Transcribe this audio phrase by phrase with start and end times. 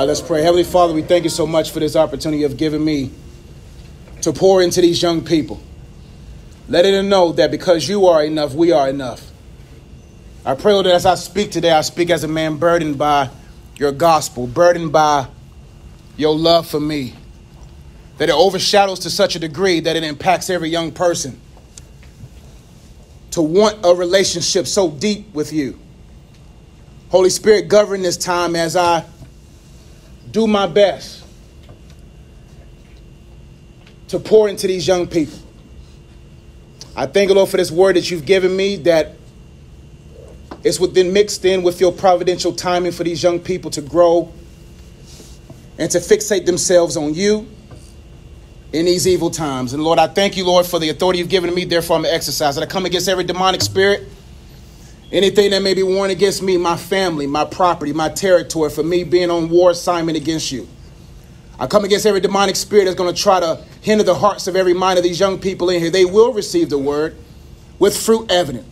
[0.00, 0.40] Uh, let's pray.
[0.40, 3.10] Heavenly Father, we thank you so much for this opportunity of giving me
[4.22, 5.60] to pour into these young people.
[6.70, 9.30] Letting them know that because you are enough, we are enough.
[10.42, 13.28] I pray, Lord, that as I speak today, I speak as a man burdened by
[13.76, 15.26] your gospel, burdened by
[16.16, 17.12] your love for me,
[18.16, 21.38] that it overshadows to such a degree that it impacts every young person
[23.32, 25.78] to want a relationship so deep with you.
[27.10, 29.04] Holy Spirit, govern this time as I
[30.32, 31.24] do my best
[34.08, 35.38] to pour into these young people.
[36.96, 39.12] I thank you, Lord, for this word that you've given me that
[40.62, 44.32] it's within mixed in with your providential timing for these young people to grow
[45.78, 47.48] and to fixate themselves on you
[48.72, 49.72] in these evil times.
[49.72, 51.64] And Lord, I thank you, Lord, for the authority you've given me.
[51.64, 52.56] Therefore, I'm exercise.
[52.56, 54.06] And I come against every demonic spirit,
[55.12, 59.04] anything that may be warned against me, my family, my property, my territory, for me
[59.04, 60.68] being on war assignment against you.
[61.58, 64.56] I come against every demonic spirit that's going to try to hinder the hearts of
[64.56, 65.90] every mind of these young people in here.
[65.90, 67.16] They will receive the word
[67.78, 68.66] with fruit evident.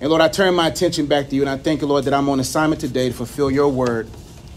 [0.00, 2.14] And Lord, I turn my attention back to you, and I thank you, Lord, that
[2.14, 4.08] I'm on assignment today to fulfill your word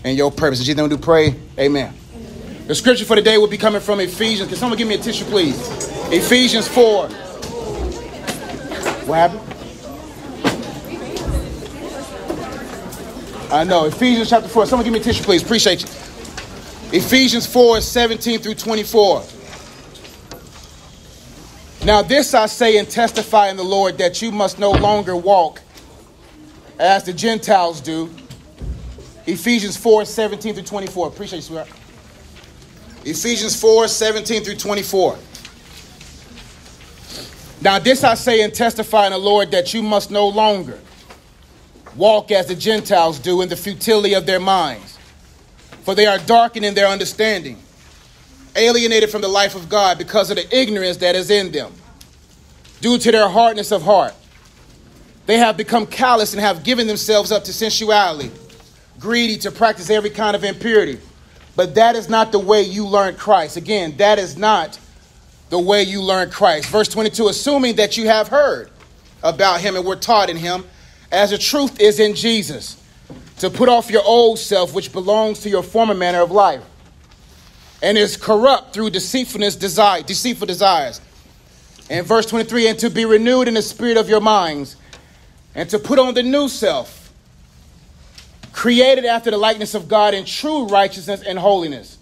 [0.03, 0.59] and your purpose.
[0.63, 1.35] Jesus, we do pray.
[1.59, 1.93] Amen.
[2.65, 4.49] The scripture for today will be coming from Ephesians.
[4.49, 5.57] Can someone give me a tissue, please?
[6.11, 7.07] Ephesians 4.
[9.05, 9.46] What happened?
[13.49, 13.85] I know.
[13.85, 14.65] Ephesians chapter 4.
[14.65, 15.41] Someone give me a tissue, please.
[15.41, 15.87] Appreciate you.
[16.91, 19.23] Ephesians 4, 17 through 24.
[21.85, 25.61] Now, this I say and testify in the Lord that you must no longer walk
[26.77, 28.09] as the Gentiles do.
[29.25, 31.07] Ephesians 4, 17 through 24.
[31.07, 31.69] Appreciate you, sweetheart.
[33.05, 35.17] Ephesians 4 17 through 24.
[37.61, 40.77] Now, this I say and testify in the Lord that you must no longer
[41.97, 44.97] walk as the Gentiles do in the futility of their minds,
[45.81, 47.57] for they are darkened in their understanding,
[48.55, 51.73] alienated from the life of God because of the ignorance that is in them,
[52.81, 54.13] due to their hardness of heart.
[55.25, 58.31] They have become callous and have given themselves up to sensuality,
[58.99, 60.99] greedy to practice every kind of impurity.
[61.55, 63.57] But that is not the way you learn Christ.
[63.57, 64.79] Again, that is not
[65.49, 66.69] the way you learn Christ.
[66.69, 68.69] Verse 22 assuming that you have heard
[69.23, 70.63] about him and were taught in him,
[71.11, 72.81] as the truth is in Jesus,
[73.39, 76.63] to put off your old self, which belongs to your former manner of life,
[77.81, 80.99] and is corrupt through deceitfulness, desire, deceitful desires.
[81.89, 84.75] And verse 23 and to be renewed in the spirit of your minds,
[85.55, 86.97] and to put on the new self
[88.51, 91.99] created after the likeness of God in true righteousness and holiness.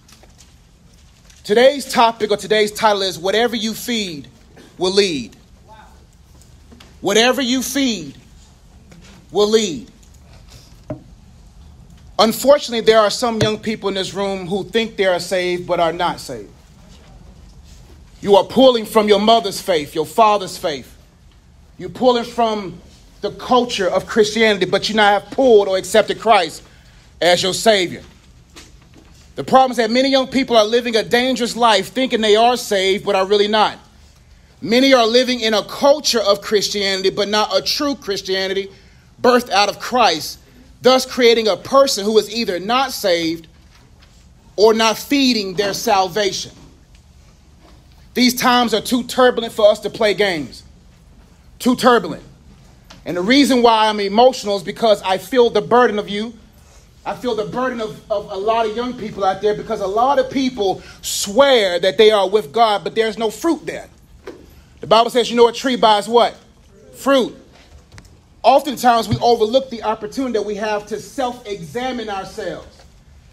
[1.43, 4.29] Today's topic or today's title is Whatever You Feed
[4.77, 5.35] Will Lead.
[7.01, 8.15] Whatever you feed
[9.31, 9.91] will lead.
[12.17, 15.79] Unfortunately, there are some young people in this room who think they are saved but
[15.79, 16.49] are not saved.
[18.21, 20.95] You are pulling from your mother's faith, your father's faith.
[21.77, 22.79] You're pulling from
[23.21, 26.63] the culture of Christianity, but you not have pulled or accepted Christ
[27.21, 28.01] as your Savior.
[29.35, 32.55] The problem is that many young people are living a dangerous life thinking they are
[32.55, 33.77] saved, but are really not.
[34.61, 38.71] Many are living in a culture of Christianity, but not a true Christianity
[39.21, 40.39] birthed out of Christ,
[40.81, 43.47] thus creating a person who is either not saved
[44.55, 46.51] or not feeding their salvation.
[48.13, 50.63] These times are too turbulent for us to play games.
[51.59, 52.23] Too turbulent.
[53.05, 56.33] And the reason why I'm emotional is because I feel the burden of you.
[57.05, 59.87] I feel the burden of, of a lot of young people out there because a
[59.87, 63.89] lot of people swear that they are with God, but there's no fruit there.
[64.81, 66.35] The Bible says, you know, a tree buys what?
[66.95, 67.35] Fruit.
[68.45, 72.83] Oftentimes we overlook the opportunity that we have to self examine ourselves,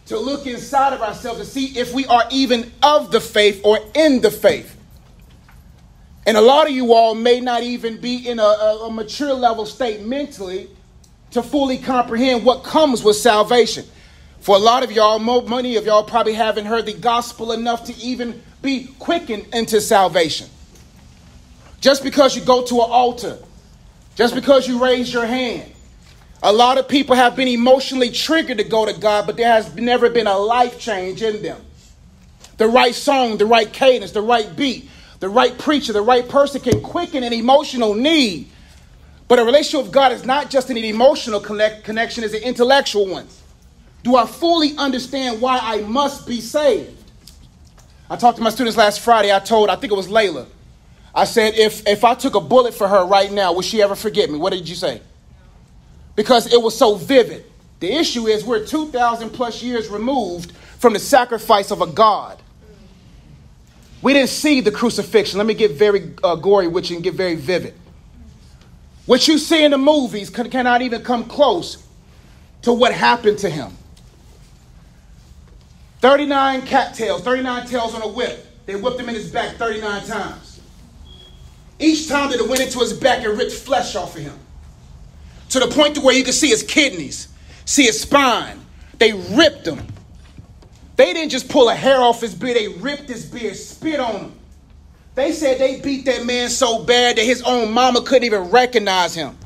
[0.06, 3.78] to look inside of ourselves to see if we are even of the faith or
[3.94, 4.74] in the faith.
[6.24, 9.34] And a lot of you all may not even be in a, a, a mature
[9.34, 10.70] level state mentally
[11.32, 13.84] to fully comprehend what comes with salvation.
[14.40, 17.96] For a lot of y'all, many of y'all probably haven't heard the gospel enough to
[17.98, 20.48] even be quickened into salvation.
[21.82, 23.38] Just because you go to an altar,
[24.14, 25.70] just because you raise your hand,
[26.42, 29.74] a lot of people have been emotionally triggered to go to God, but there has
[29.76, 31.60] never been a life change in them.
[32.58, 34.88] The right song, the right cadence, the right beat,
[35.20, 38.48] the right preacher, the right person can quicken an emotional need.
[39.28, 43.06] But a relationship with God is not just an emotional connect, connection, it's an intellectual
[43.06, 43.28] one.
[44.02, 46.98] Do I fully understand why I must be saved?
[48.10, 49.32] I talked to my students last Friday.
[49.32, 50.46] I told, I think it was Layla.
[51.14, 53.94] I said, if, if I took a bullet for her right now, would she ever
[53.94, 54.38] forget me?
[54.38, 55.02] What did you say?
[56.16, 57.44] Because it was so vivid.
[57.80, 62.40] The issue is we're 2,000 plus years removed from the sacrifice of a God.
[64.00, 65.38] We didn't see the crucifixion.
[65.38, 67.74] Let me get very uh, gory with you and get very vivid.
[69.06, 71.84] What you see in the movies cannot even come close
[72.62, 73.76] to what happened to him.
[76.00, 78.46] 39 cattails, 39 tails on a whip.
[78.66, 80.51] They whipped him in his back 39 times.
[81.78, 84.38] Each time that it went into his back and ripped flesh off of him.
[85.50, 87.28] To the point to where you could see his kidneys,
[87.64, 88.60] see his spine.
[88.98, 89.86] They ripped him.
[90.96, 94.14] They didn't just pull a hair off his beard, they ripped his beard, spit on
[94.14, 94.32] him.
[95.14, 99.14] They said they beat that man so bad that his own mama couldn't even recognize
[99.14, 99.36] him.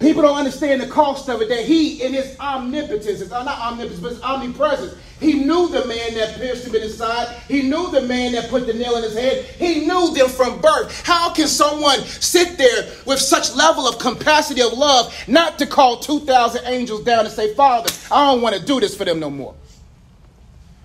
[0.00, 4.00] People don't understand the cost of it, that he, in his omnipotence, it's not omnipotence,
[4.00, 7.36] but his omnipresence, he knew the man that pierced him in his side.
[7.46, 9.44] He knew the man that put the nail in his head.
[9.44, 11.06] He knew them from birth.
[11.06, 15.98] How can someone sit there with such level of capacity of love not to call
[15.98, 19.28] 2,000 angels down and say, Father, I don't want to do this for them no
[19.28, 19.54] more?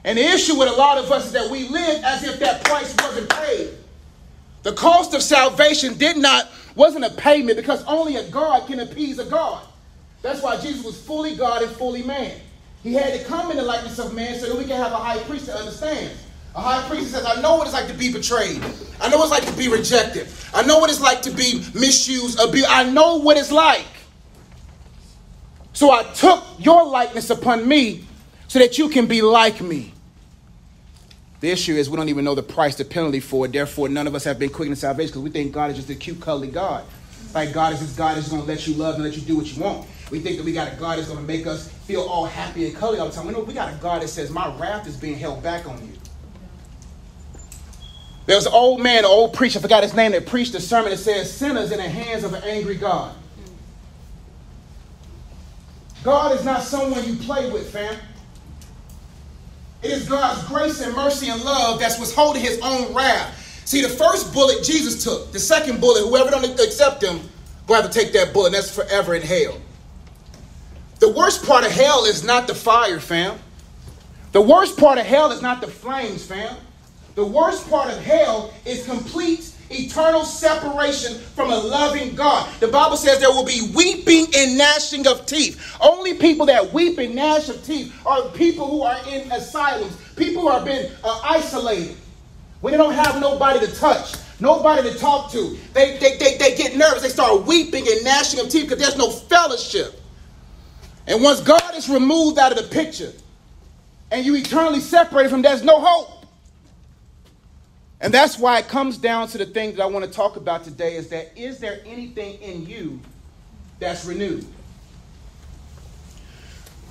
[0.04, 2.66] And the issue with a lot of us is that we live as if that
[2.66, 3.70] price wasn't paid.
[4.64, 9.20] The cost of salvation did not wasn't a payment because only a God can appease
[9.20, 9.66] a God.
[10.22, 12.40] That's why Jesus was fully God and fully man.
[12.84, 14.98] He had to come in the likeness of man so that we can have a
[14.98, 16.22] high priest that understands.
[16.56, 18.62] A high priest says, I know what it's like to be betrayed.
[19.02, 20.28] I know what it's like to be rejected.
[20.54, 22.68] I know what it's like to be misused, abused.
[22.70, 23.86] I know what it's like.
[25.74, 28.06] So I took your likeness upon me
[28.48, 29.92] so that you can be like me.
[31.46, 33.52] The issue is we don't even know the price, the penalty for it.
[33.52, 35.92] Therefore, none of us have been quick in salvation because we think God is just
[35.92, 36.84] a cute, cuddly God.
[37.36, 39.38] Like God is this God that's going to let you love and let you do
[39.38, 39.88] what you want.
[40.10, 42.66] We think that we got a God that's going to make us feel all happy
[42.66, 43.28] and cuddly all the time.
[43.28, 45.80] We know we got a God that says, My wrath is being held back on
[45.86, 45.94] you.
[48.26, 50.60] There was an old man, an old preacher, I forgot his name, that preached a
[50.60, 53.14] sermon that says, Sinners in the hands of an angry God.
[56.04, 58.00] God is not someone you play with, fam.
[59.86, 63.62] It is God's grace and mercy and love that's what's holding his own wrath.
[63.66, 67.20] See, the first bullet Jesus took, the second bullet, whoever don't accept him,
[67.68, 69.62] will have to take that bullet, and that's forever in hell.
[71.02, 73.38] The worst part of hell is not the fire, fam.
[74.32, 76.58] The worst part of hell is not the flames, fam.
[77.14, 82.50] The worst part of hell is complete eternal separation from a loving God.
[82.60, 85.78] The Bible says there will be weeping and gnashing of teeth.
[85.82, 90.44] Only people that weep and gnash of teeth are people who are in asylums, people
[90.44, 91.98] who have been uh, isolated,
[92.62, 94.16] when they don't have nobody to touch.
[94.40, 95.58] Nobody to talk to.
[95.74, 97.04] They, they, they, they get nervous.
[97.04, 100.02] They start weeping and gnashing of teeth because there's no fellowship.
[101.08, 103.14] And once God is removed out of the picture
[104.12, 106.15] and you eternally separated from, there's no hope.
[108.02, 110.64] And that's why it comes down to the thing that I want to talk about
[110.64, 113.00] today is that is there anything in you
[113.80, 114.46] that's renewed?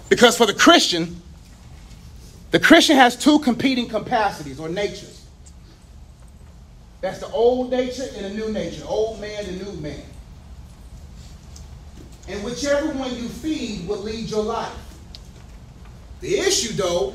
[0.08, 1.20] Because for the Christian,
[2.50, 5.26] the Christian has two competing capacities or natures.
[7.00, 10.02] That's the old nature and the new nature, old man and new man.
[12.28, 14.72] And whichever one you feed will lead your life.
[16.20, 17.14] The issue, though,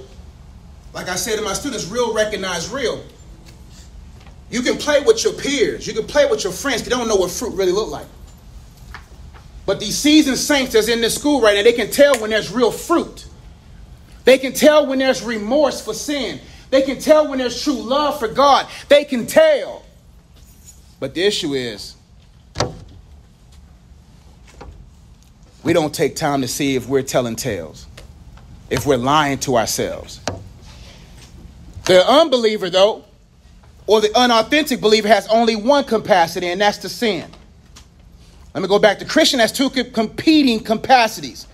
[0.94, 3.03] like I said to my students, real recognize real.
[4.50, 5.86] You can play with your peers.
[5.86, 6.84] You can play with your friends.
[6.84, 8.07] They don't know what fruit really look like.
[9.66, 12.52] But these seasoned saints that's in this school right now, they can tell when there's
[12.52, 13.28] real fruit.
[14.26, 16.40] They can tell when there's remorse for sin.
[16.71, 18.68] They can tell when there's true love for God.
[18.88, 19.83] They can tell.
[21.00, 21.95] But the issue is,
[25.64, 27.85] we don't take time to see if we're telling tales,
[28.69, 30.19] if we're lying to ourselves.
[31.85, 33.06] The unbeliever, though,
[33.90, 37.28] or the unauthentic believer has only one capacity, and that's to sin.
[38.54, 39.00] Let me go back.
[39.00, 41.48] The Christian has two competing capacities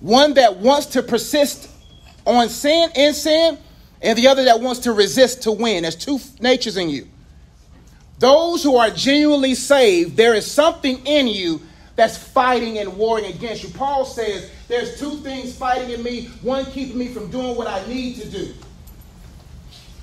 [0.00, 1.70] one that wants to persist
[2.24, 3.58] on sin, in sin,
[4.00, 5.82] and the other that wants to resist to win.
[5.82, 7.06] There's two natures in you.
[8.18, 11.60] Those who are genuinely saved, there is something in you
[11.96, 13.68] that's fighting and warring against you.
[13.68, 17.86] Paul says, There's two things fighting in me, one keeping me from doing what I
[17.86, 18.54] need to do.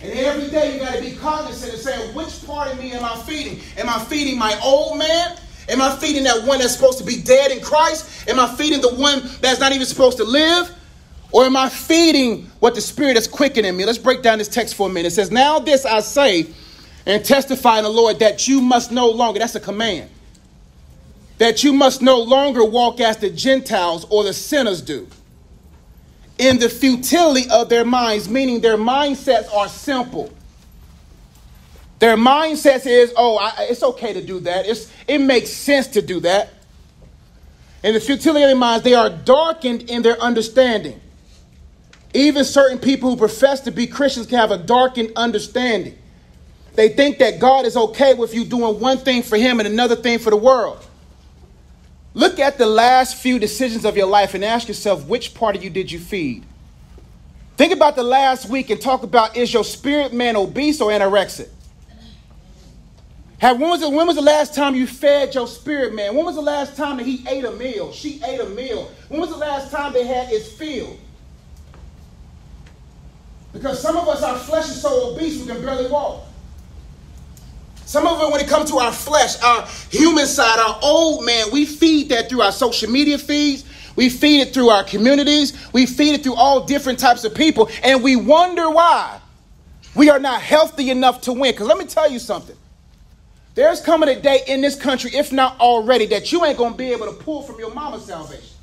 [0.04, 3.04] And every day you got to be cognizant and saying, which part of me am
[3.04, 3.60] I feeding?
[3.78, 5.38] Am I feeding my old man?
[5.70, 8.28] Am I feeding that one that's supposed to be dead in Christ?
[8.28, 10.76] Am I feeding the one that's not even supposed to live?
[11.32, 13.86] Or am I feeding what the Spirit is quickening me?
[13.86, 15.10] Let's break down this text for a minute.
[15.10, 16.48] It says, Now this I say
[17.06, 20.10] and testify in the Lord that you must no longer, that's a command,
[21.38, 25.08] that you must no longer walk as the Gentiles or the sinners do
[26.42, 30.34] in the futility of their minds, meaning their mindsets are simple.
[32.00, 34.66] Their mindset is, oh, I, it's okay to do that.
[34.66, 36.50] It's, it makes sense to do that.
[37.84, 41.00] In the futility of their minds, they are darkened in their understanding.
[42.16, 45.96] Even certain people who profess to be Christians can have a darkened understanding.
[46.74, 49.96] They think that God is okay with you doing one thing for Him and another
[49.96, 50.84] thing for the world.
[52.14, 55.64] Look at the last few decisions of your life and ask yourself which part of
[55.64, 56.46] you did you feed?
[57.56, 61.48] Think about the last week and talk about is your spirit man obese or anorexic?
[63.38, 66.16] Have, when, was the, when was the last time you fed your spirit man?
[66.16, 67.92] When was the last time that he ate a meal?
[67.92, 68.92] She ate a meal.
[69.10, 71.00] When was the last time they had his field?
[73.52, 76.24] Because some of us, our flesh is so obese we can barely walk.
[77.92, 81.48] Some of it, when it comes to our flesh, our human side, our old man,
[81.52, 83.66] we feed that through our social media feeds.
[83.98, 85.52] We feed it through our communities.
[85.74, 87.70] We feed it through all different types of people.
[87.84, 89.20] And we wonder why
[89.94, 91.52] we are not healthy enough to win.
[91.52, 92.56] Because let me tell you something.
[93.56, 96.78] There's coming a day in this country, if not already, that you ain't going to
[96.78, 98.56] be able to pull from your mama's salvation.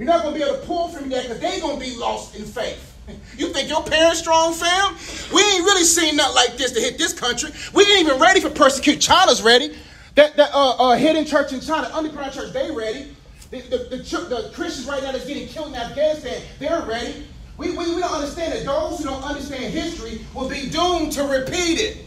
[0.00, 1.94] You're not going to be able to pull from that because they're going to be
[1.94, 2.87] lost in faith.
[3.36, 4.94] You think your parents strong, fam?
[5.32, 7.50] We ain't really seen nothing like this to hit this country.
[7.74, 9.00] We ain't even ready for persecute.
[9.00, 9.76] China's ready.
[10.14, 13.14] That, that uh, uh, hidden church in China, underground church, they ready.
[13.50, 17.24] The, the, the, the, Christians right now that's getting killed in Afghanistan, they're ready.
[17.56, 21.22] We, we, we don't understand that those who don't understand history will be doomed to
[21.24, 22.04] repeat it.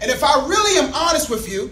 [0.00, 1.70] And if I really am honest with you,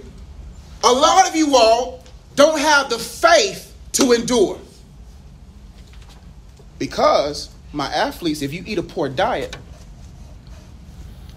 [0.82, 2.04] a lot of you all
[2.36, 4.58] don't have the faith to endure.
[6.78, 9.56] Because my athletes, if you eat a poor diet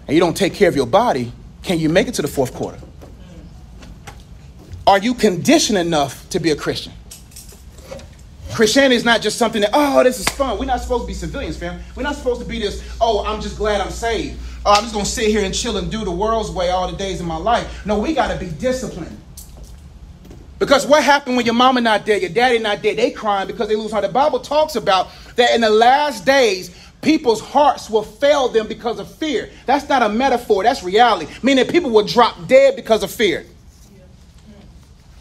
[0.06, 2.54] and you don't take care of your body, can you make it to the fourth
[2.54, 2.78] quarter?
[4.86, 6.92] Are you conditioned enough to be a Christian?
[8.54, 10.58] Christianity is not just something that, oh, this is fun.
[10.58, 11.80] We're not supposed to be civilians, fam.
[11.94, 14.40] We're not supposed to be this, oh, I'm just glad I'm saved.
[14.64, 16.90] Oh, I'm just going to sit here and chill and do the world's way all
[16.90, 17.84] the days of my life.
[17.86, 19.16] No, we got to be disciplined.
[20.58, 22.96] Because what happened when your mama not dead, your daddy not dead?
[22.96, 24.02] They crying because they lose heart.
[24.02, 28.98] The Bible talks about that in the last days, people's hearts will fail them because
[28.98, 29.50] of fear.
[29.66, 31.32] That's not a metaphor, that's reality.
[31.42, 33.46] Meaning people will drop dead because of fear.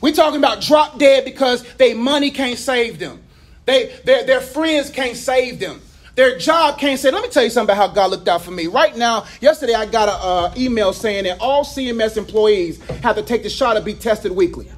[0.02, 3.22] We're talking about drop dead because their money can't save them.
[3.66, 5.82] They, their, their friends can't save them.
[6.16, 8.50] Their job can't say, let me tell you something about how God looked out for
[8.50, 8.66] me.
[8.66, 13.22] Right now, yesterday I got an uh, email saying that all CMS employees have to
[13.22, 14.72] take the shot to be tested weekly.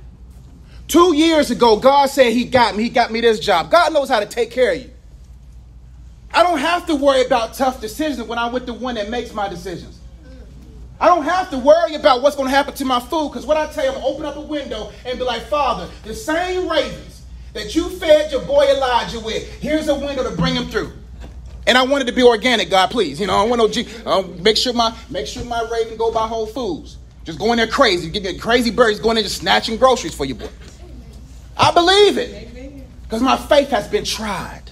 [0.90, 2.82] Two years ago, God said He got me.
[2.82, 3.70] He got me this job.
[3.70, 4.90] God knows how to take care of you.
[6.34, 9.32] I don't have to worry about tough decisions when I'm with the one that makes
[9.32, 10.00] my decisions.
[11.00, 13.56] I don't have to worry about what's going to happen to my food because what
[13.56, 17.22] I tell you, I'm open up a window and be like, Father, the same ravens
[17.54, 20.92] that you fed your boy Elijah with, here's a window to bring him through.
[21.68, 23.22] And I wanted to be organic, God, please.
[23.22, 23.88] You know, I want no G.
[24.06, 26.98] Uh, make sure my make sure my raven go by Whole Foods.
[27.26, 30.50] Just going there crazy, getting crazy birds going there just snatching groceries for your boy.
[31.60, 34.64] I believe it because my faith has been tried.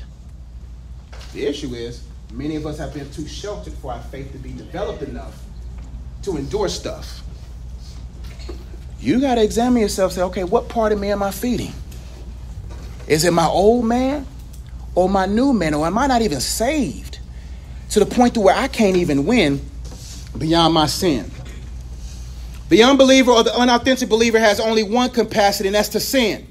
[1.33, 4.53] The issue is, many of us have been too sheltered for our faith to be
[4.53, 5.43] developed enough
[6.23, 7.21] to endure stuff.
[8.99, 11.73] You got to examine yourself and say, okay, what part of me am I feeding?
[13.07, 14.25] Is it my old man
[14.95, 15.73] or my new man?
[15.73, 17.19] Or am I not even saved
[17.91, 19.61] to the point to where I can't even win
[20.37, 21.29] beyond my sin?
[22.69, 26.46] The unbeliever or the unauthentic believer has only one capacity, and that's to sin.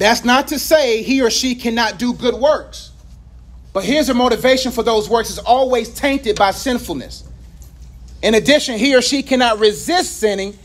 [0.00, 2.92] That's not to say he or she cannot do good works.
[3.74, 7.22] But here's a motivation for those works is always tainted by sinfulness.
[8.22, 10.58] In addition, he or she cannot resist sinning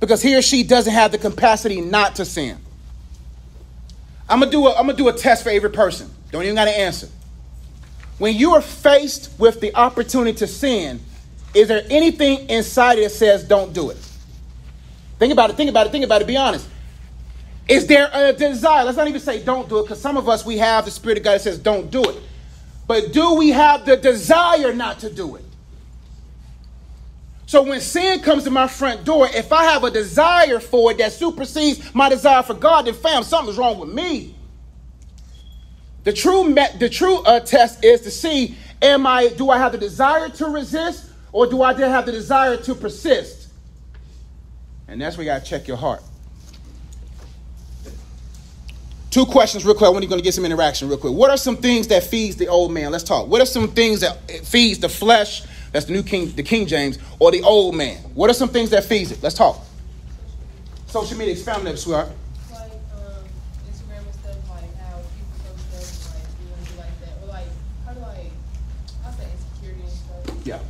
[0.00, 2.56] because he or she doesn't have the capacity not to sin.
[4.26, 6.10] I'm gonna do a, I'm gonna do a test for every person.
[6.32, 7.10] Don't even gotta answer.
[8.16, 10.98] When you are faced with the opportunity to sin,
[11.52, 13.98] is there anything inside that says don't do it?
[15.18, 16.66] Think about it, think about it, think about it, be honest.
[17.68, 18.84] Is there a desire?
[18.84, 21.18] Let's not even say don't do it, because some of us we have the Spirit
[21.18, 22.16] of God that says don't do it.
[22.86, 25.44] But do we have the desire not to do it?
[27.44, 30.98] So when sin comes to my front door, if I have a desire for it
[30.98, 34.34] that supersedes my desire for God, then fam, something's wrong with me.
[36.04, 39.78] The true the true uh, test is to see am I do I have the
[39.78, 43.48] desire to resist or do I have the desire to persist?
[44.86, 46.02] And that's where you got to check your heart.
[49.10, 49.90] Two questions real quick.
[49.92, 51.14] When you going to get some interaction real quick.
[51.14, 52.92] What are some things that feeds the old man?
[52.92, 53.26] Let's talk.
[53.26, 55.44] What are some things that feeds the flesh?
[55.72, 57.96] That's the new King, the King James, or the old man.
[58.14, 59.22] What are some things that feeds it?
[59.22, 59.60] Let's talk.
[60.86, 62.08] Social media, expound that, sweetheart.
[62.50, 63.24] Like um,
[63.70, 67.22] Instagram and stuff, like how people post stuff, like you want to do like that,
[67.22, 67.46] or like
[67.84, 68.30] how do I,
[69.06, 70.40] I say insecurity.
[70.44, 70.60] Yeah.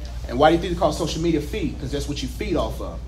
[0.00, 0.06] yeah.
[0.28, 1.74] And why do you think it's called social media feed?
[1.74, 3.00] Because that's what you feed off of.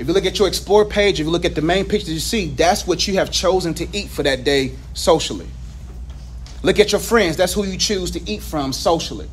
[0.00, 2.20] If you look at your explore page, if you look at the main picture you
[2.20, 5.46] see, that's what you have chosen to eat for that day socially.
[6.62, 9.28] Look at your friends, that's who you choose to eat from socially.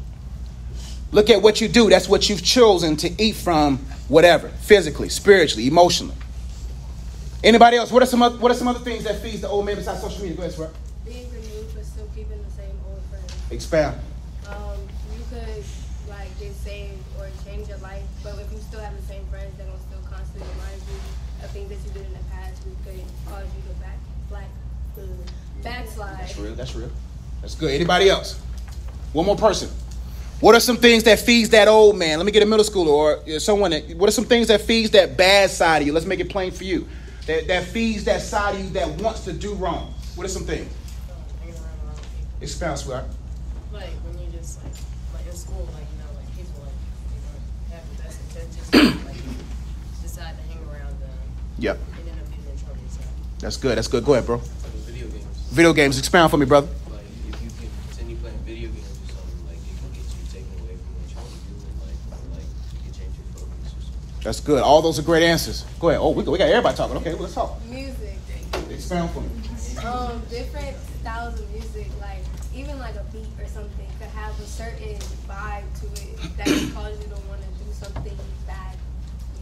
[1.13, 3.77] Look at what you do, that's what you've chosen to eat from
[4.09, 6.17] whatever, physically, spiritually, emotionally.
[7.45, 7.89] Anybody else?
[7.89, 10.01] What are some other, what are some other things that feeds the old man besides
[10.01, 10.35] social media?
[10.35, 10.69] Go ahead, sir.
[11.05, 13.51] Being renewed but still keeping the same old friends.
[13.51, 13.97] Expound.
[14.49, 14.77] Um,
[15.15, 15.63] you could
[16.09, 19.55] like get saved or change your life, but if you still have the same friends,
[19.55, 19.76] they're gonna
[20.37, 23.45] still constantly remind you of things that you did in the past, which could cause
[23.55, 23.97] you to back
[24.29, 24.49] black
[24.97, 25.01] uh,
[25.63, 26.19] backslide.
[26.19, 26.55] That's real.
[26.55, 26.91] That's real.
[27.41, 27.71] That's good.
[27.71, 28.39] Anybody else?
[29.13, 29.69] One more person.
[30.39, 32.19] What are some things that feeds that old man?
[32.19, 33.71] Let me get a middle schooler or someone.
[33.71, 35.93] That, what are some things that feeds that bad side of you?
[35.93, 36.87] Let's make it plain for you.
[37.25, 39.93] That, that feeds that side of you that wants to do wrong.
[40.15, 40.71] What are some things?
[41.39, 42.41] hanging around a lot of people.
[42.41, 43.05] Expound, sweetheart.
[43.73, 44.73] Like when you just like
[45.13, 46.77] like in school, like you know, like people like
[47.09, 49.33] they don't have the best intentions, like you
[50.01, 51.17] decide to hang around them
[51.59, 51.77] Yep.
[51.77, 52.81] and end up getting in trouble.
[52.89, 52.99] So
[53.39, 53.77] That's good.
[53.77, 54.05] That's good.
[54.05, 54.37] Go ahead, bro.
[54.37, 55.25] Video games.
[55.51, 55.97] Video games.
[55.99, 56.67] Expound for me, brother.
[56.91, 60.25] Like if you can continue playing video games or something, like it can get you
[60.31, 61.97] taken away from what you want to do and like
[62.37, 64.23] like you can change your focus or something.
[64.23, 64.61] That's good.
[64.61, 65.65] All those are great answers.
[65.79, 66.01] Go ahead.
[66.01, 66.97] Oh, we, we got everybody talking.
[66.97, 67.57] Okay, well, let's talk.
[67.65, 68.13] Music.
[68.69, 69.29] Expound for me.
[69.85, 72.21] Um, different styles of music, like
[72.53, 74.97] even like a beat or something, could have a certain
[75.27, 78.75] vibe to it that could cause you to want to do something bad.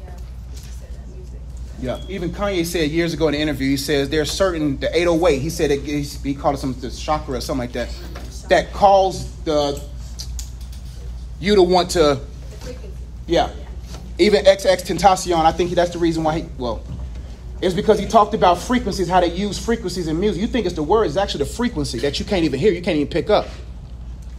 [0.03, 0.11] Yeah,
[0.51, 1.39] just said that music.
[1.81, 5.39] Yeah, even Kanye said years ago in an interview, he says there's certain the 808.
[5.39, 7.89] He said it, he called it some the chakra or something like that,
[8.49, 9.81] that calls the
[11.39, 12.19] you to want to
[13.27, 13.51] yeah.
[14.17, 16.81] Even XXXTentacion, I think that's the reason why he well,
[17.61, 20.41] it's because he talked about frequencies, how they use frequencies in music.
[20.41, 22.81] You think it's the word, it's actually the frequency that you can't even hear, you
[22.81, 23.47] can't even pick up.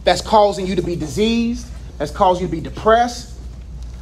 [0.03, 1.67] That's causing you to be diseased.
[1.97, 3.36] That's causing you to be depressed.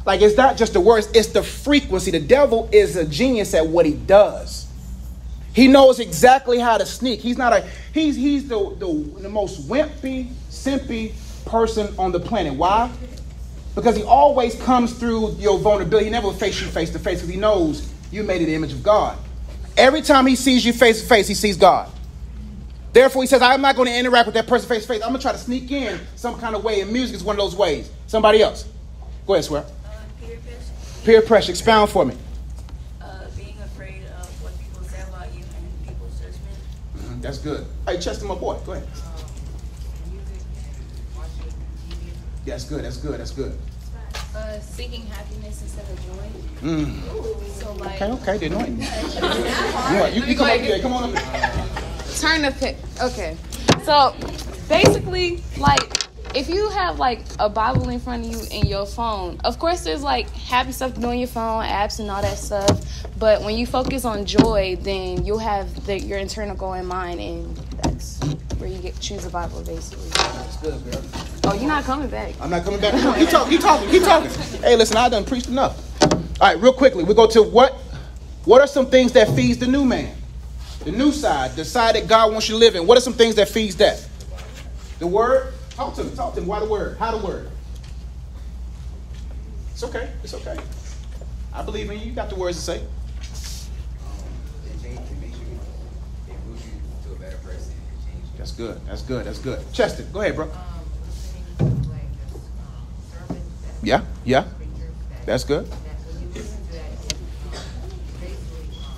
[0.06, 2.12] Like it's not just the words, it's the frequency.
[2.12, 4.66] The devil is a genius at what he does.
[5.52, 7.20] He knows exactly how to sneak.
[7.20, 11.12] He's not a he's he's the the, the most wimpy, simpy
[11.44, 12.54] person on the planet.
[12.54, 12.90] Why?
[13.74, 16.06] Because he always comes through your vulnerability.
[16.06, 18.54] He never will face you face to face because he knows you made in the
[18.54, 19.18] image of God.
[19.76, 21.90] Every time he sees you face to face, he sees God.
[22.92, 25.02] Therefore, he says, I'm not going to interact with that person face to face.
[25.02, 27.36] I'm going to try to sneak in some kind of way, and music is one
[27.36, 27.90] of those ways.
[28.06, 28.66] Somebody else.
[29.26, 29.66] Go ahead, swear.
[31.06, 31.46] Peer pressure.
[31.46, 32.16] Peer expound for me.
[33.00, 37.22] Uh, being afraid of what people say about you and people's judgment.
[37.22, 37.64] That's good.
[37.86, 38.88] Hey, Chester, my boy, go ahead.
[40.10, 40.42] music
[41.16, 41.52] watching
[41.88, 42.10] TV.
[42.44, 43.56] That's good, that's good, that's good.
[44.34, 46.68] Uh, seeking happiness instead of joy.
[46.68, 47.62] Mm.
[47.62, 48.80] So like, Okay, okay, the anointing.
[49.92, 52.18] You, want- you, you come up here, come on up here.
[52.18, 52.76] turn the pic.
[53.00, 53.36] Okay.
[53.84, 54.12] So
[54.68, 56.05] basically, like,
[56.36, 59.82] if you have like a Bible in front of you and your phone, of course
[59.84, 62.82] there's like happy stuff to do on your phone, apps and all that stuff.
[63.18, 67.20] But when you focus on joy, then you'll have the, your internal goal in mind,
[67.20, 68.20] and that's
[68.58, 70.10] where you get choose a Bible basically.
[70.10, 71.02] That's good, girl.
[71.44, 72.34] Oh, you're not coming back.
[72.38, 72.92] I'm not coming back.
[73.18, 74.30] Keep talking, keep talking, keep talking.
[74.60, 75.82] Hey, listen, I done preached enough.
[76.02, 77.72] All right, real quickly, we go to what?
[78.44, 80.14] What are some things that feeds the new man?
[80.84, 82.86] The new side, the side that God wants you to live in.
[82.86, 84.06] What are some things that feeds that?
[84.98, 85.54] The word?
[85.76, 86.46] Talk to me, talk to me.
[86.46, 86.96] Why the word?
[86.98, 87.50] How the word?
[89.72, 90.56] It's okay, it's okay.
[91.52, 92.06] I believe in you.
[92.06, 92.76] You got the words to say.
[92.78, 92.82] It
[94.82, 95.46] changes, it makes you,
[96.28, 96.72] it moves you
[97.04, 97.72] to a better person.
[97.72, 98.38] It changes you.
[98.38, 99.72] That's good, that's good, that's good.
[99.74, 100.44] Chester, go ahead, bro.
[100.46, 100.50] um,
[101.06, 102.46] listening to like just
[103.12, 104.44] sermons that Yeah, yeah,
[105.26, 105.66] that's good.
[105.66, 107.12] that when you listen to that, it
[107.52, 107.60] um,
[108.20, 108.96] basically um,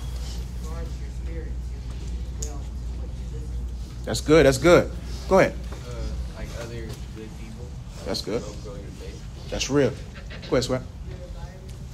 [0.63, 2.63] guards your spirit to well to
[2.99, 3.51] what you listen
[3.99, 4.05] to.
[4.05, 4.89] That's good, that's good.
[5.27, 5.53] Go ahead.
[5.83, 5.91] Uh,
[6.37, 7.65] like other good people.
[8.09, 8.41] That's good.
[8.41, 9.49] Help grow your faith.
[9.51, 9.91] That's real.
[9.91, 10.81] Go ahead, Sweat.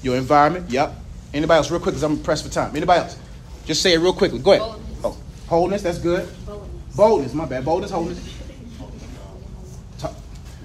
[0.01, 0.69] Your environment.
[0.69, 0.95] Yep.
[1.33, 2.73] Anybody else, real quick, because I'm pressed for time.
[2.73, 3.19] Anybody else?
[3.65, 4.39] Just say it real quickly.
[4.39, 4.79] Go ahead.
[5.03, 5.81] Oh, wholeness.
[5.81, 6.25] That's good.
[6.95, 7.33] Boldness.
[7.33, 7.65] My bad.
[7.65, 7.91] Boldness.
[7.91, 8.17] Wholeness.
[9.99, 10.15] Talk.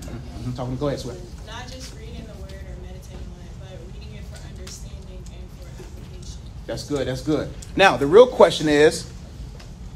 [0.07, 0.77] I'm mm-hmm, talking.
[0.77, 1.17] Go ahead, Sweat.
[1.49, 5.51] not just reading the word or meditating on it, but reading it for understanding and
[5.59, 6.41] for application.
[6.69, 7.09] That's good.
[7.09, 7.53] That's good.
[7.75, 9.11] Now, the real question is,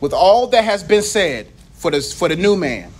[0.00, 2.90] with all that has been said for the for the new man,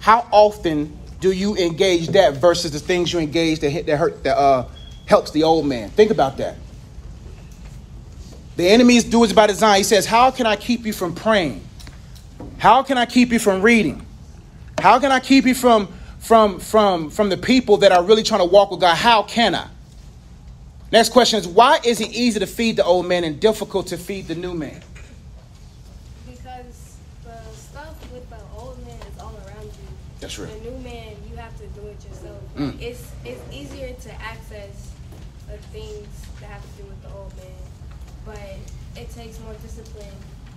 [0.00, 4.22] how often do you engage that versus the things you engage that hit that hurt
[4.24, 4.68] that uh,
[5.06, 5.88] helps the old man?
[5.88, 6.56] Think about that.
[8.56, 9.78] The enemy is doing it by design.
[9.78, 11.66] He says, "How can I keep you from praying?
[12.58, 14.04] How can I keep you from reading?
[14.78, 18.40] How can I keep you from from from from the people that are really trying
[18.40, 18.94] to walk with God?
[18.94, 19.66] How can I?"
[20.92, 23.96] Next question is why is it easy to feed the old man and difficult to
[23.96, 24.82] feed the new man?
[26.26, 29.88] Because the stuff with the old man is all around you.
[30.20, 30.52] That's right.
[30.62, 32.43] The new man, you have to do it yourself.
[32.56, 32.80] Mm.
[32.80, 34.92] It's it's easier to access
[35.48, 36.06] the things
[36.40, 37.62] that have to do with the old man,
[38.24, 38.58] but
[38.96, 40.14] it takes more discipline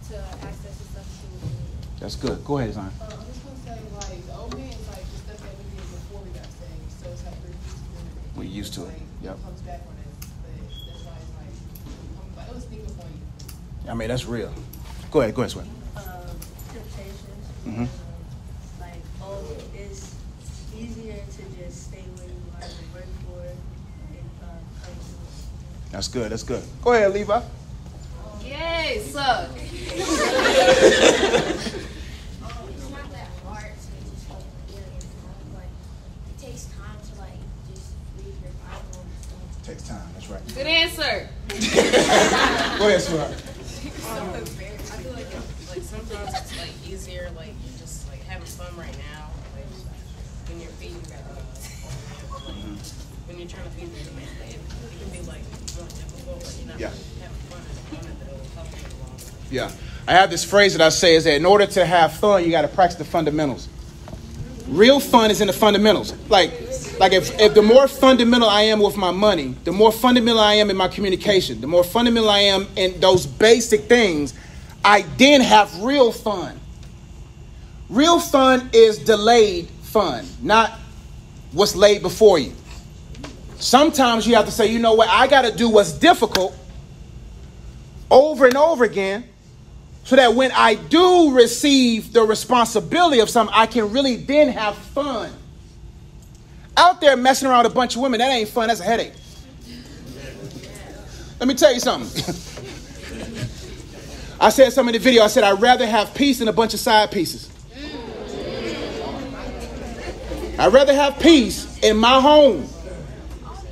[0.10, 2.00] to access the stuff to do with the.
[2.00, 2.46] That's good.
[2.46, 2.92] Go ahead, Zion.
[3.02, 5.64] Uh, I'm just gonna say, like, the old man is like the stuff that we
[5.74, 8.38] did before we got saved, so it's like we're used to it.
[8.38, 9.44] We're used to it, Like, yep.
[9.44, 11.56] Comes back on us, but that's why it's like,
[12.22, 13.90] I'm like, it was thinking for you.
[13.90, 14.54] I mean, that's real.
[15.10, 15.34] Go ahead.
[15.34, 15.66] Go ahead, Sweat.
[15.98, 16.04] um,
[16.70, 17.46] temptations.
[17.66, 17.82] Mhm.
[17.82, 17.90] Um,
[18.80, 19.42] like, oh,
[19.74, 20.14] it's
[20.78, 23.58] easier to just stay where you are and work for it
[24.12, 24.50] and um,
[24.84, 26.32] come to That's good.
[26.32, 26.63] That's good.
[26.84, 27.42] Go ahead, Levi.
[28.44, 29.50] Yay, suck.
[29.58, 30.08] It's
[32.92, 33.78] not that hard to
[34.10, 35.68] just like get on your phone, but
[36.30, 37.40] it takes time to like
[37.74, 37.88] just
[38.18, 39.66] read your Bible and stuff.
[39.66, 40.08] Takes time.
[40.13, 40.46] That's right.
[40.56, 41.30] Good answer.
[42.78, 43.34] Go ahead, sweetheart.
[44.08, 44.36] Um, I
[45.04, 48.96] feel like it's, like sometimes it's like easier, like you're just like having fun right
[49.12, 49.30] now.
[49.56, 49.66] Like
[50.48, 51.18] when you're feeding, uh,
[52.48, 52.56] like,
[53.28, 55.44] when you're trying to feed the man, like, it, it can be like
[55.76, 56.40] more difficult.
[56.46, 56.92] Like you're not Yeah.
[57.20, 59.52] having fun at the moment, but it'll help you in the long run.
[59.52, 59.72] Yeah.
[60.07, 62.52] I have this phrase that I say is that in order to have fun, you
[62.52, 63.70] got to practice the fundamentals.
[64.68, 66.14] Real fun is in the fundamentals.
[66.30, 66.52] Like,
[67.00, 70.56] like if, if the more fundamental I am with my money, the more fundamental I
[70.56, 74.34] am in my communication, the more fundamental I am in those basic things,
[74.84, 76.60] I then have real fun.
[77.90, 80.78] Real fun is delayed fun, not
[81.54, 82.54] what's laid before you.
[83.60, 86.56] Sometimes you have to say, you know what, I got to do what's difficult
[88.12, 89.24] over and over again
[90.08, 94.78] so that when I do receive the responsibility of something, I can really then have
[94.78, 95.30] fun.
[96.78, 99.12] Out there messing around with a bunch of women, that ain't fun, that's a headache.
[101.41, 102.24] Let me tell you something.
[104.39, 105.24] I said something in the video.
[105.24, 107.52] I said, I'd rather have peace than a bunch of side pieces.
[110.58, 112.65] I'd rather have peace in my home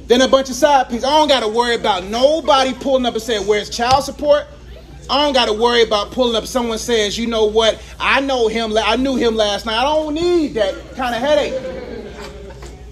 [0.08, 1.06] than a bunch of side pieces.
[1.06, 4.48] I don't got to worry about nobody pulling up and saying, Where's child support?
[5.10, 6.48] I don't got to worry about pulling up.
[6.48, 7.82] Someone says, You know what?
[8.00, 8.76] I know him.
[8.78, 9.78] I knew him last night.
[9.78, 11.86] I don't need that kind of headache.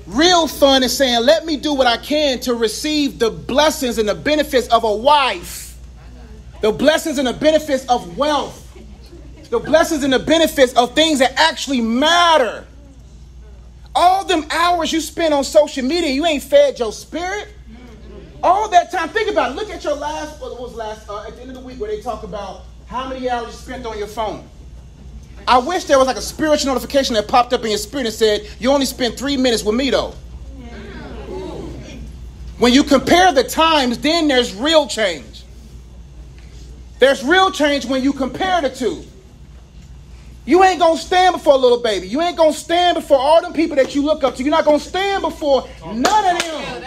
[0.06, 4.08] Real fun is saying, Let me do what I can to receive the blessings and
[4.08, 5.78] the benefits of a wife,
[6.62, 8.60] the blessings and the benefits of wealth,
[9.50, 12.66] the blessings and the benefits of things that actually matter.
[13.96, 17.48] All them hours you spend on social media, you ain't fed your spirit.
[18.44, 19.56] All that time, think about it.
[19.56, 21.90] Look at your last, what was last, uh, at the end of the week where
[21.90, 24.48] they talk about how many hours you spent on your phone.
[25.48, 28.14] I wish there was like a spiritual notification that popped up in your spirit and
[28.14, 30.14] said, you only spent three minutes with me though.
[32.60, 35.44] When you compare the times, then there's real change.
[37.00, 39.04] There's real change when you compare the two.
[40.46, 42.08] You ain't gonna stand before a little baby.
[42.08, 44.44] You ain't gonna stand before all them people that you look up to.
[44.44, 46.84] You're not gonna stand before none of them.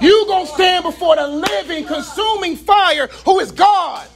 [0.00, 4.06] You gonna stand before the living, consuming fire who is God.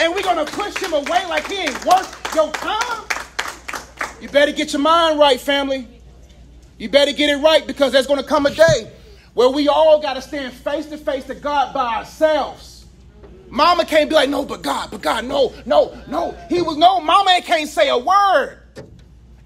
[0.00, 3.04] And we're gonna push him away like he ain't worth your time.
[4.20, 5.88] You better get your mind right, family.
[6.78, 8.90] You better get it right because there's gonna come a day
[9.34, 12.86] where we all gotta stand face to face to God by ourselves.
[13.48, 16.36] Mama can't be like, no, but God, but God, no, no, no.
[16.48, 18.58] He was no, mama can't say a word.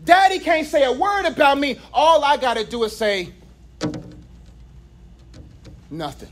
[0.04, 1.80] Daddy can't say a word about me.
[1.92, 3.32] All I gotta do is say
[5.96, 6.28] nothing.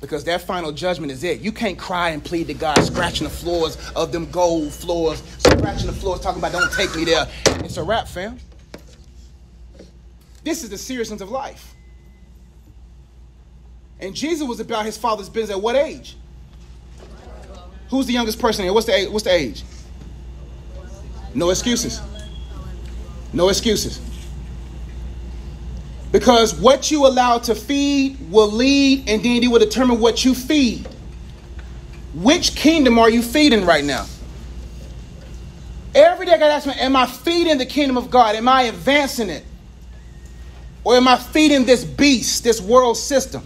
[0.00, 1.40] Because that final judgment is it.
[1.40, 5.86] You can't cry and plead to God, scratching the floors of them gold floors, scratching
[5.86, 7.28] the floors, talking about don't take me there.
[7.46, 8.38] It's a wrap, fam.
[10.42, 11.74] This is the seriousness of life.
[14.00, 16.16] And Jesus was about his father's business at what age?
[17.88, 18.72] Who's the youngest person here?
[18.72, 19.08] What's the age?
[19.08, 19.62] What's the age?
[21.34, 22.00] No excuses.
[23.32, 24.00] No excuses.
[26.12, 30.34] Because what you allow to feed will lead, and then it will determine what you
[30.34, 30.86] feed.
[32.14, 34.06] Which kingdom are you feeding right now?
[35.94, 38.36] Every day I gotta ask me, am I feeding the kingdom of God?
[38.36, 39.44] Am I advancing it?
[40.84, 43.42] Or am I feeding this beast, this world system?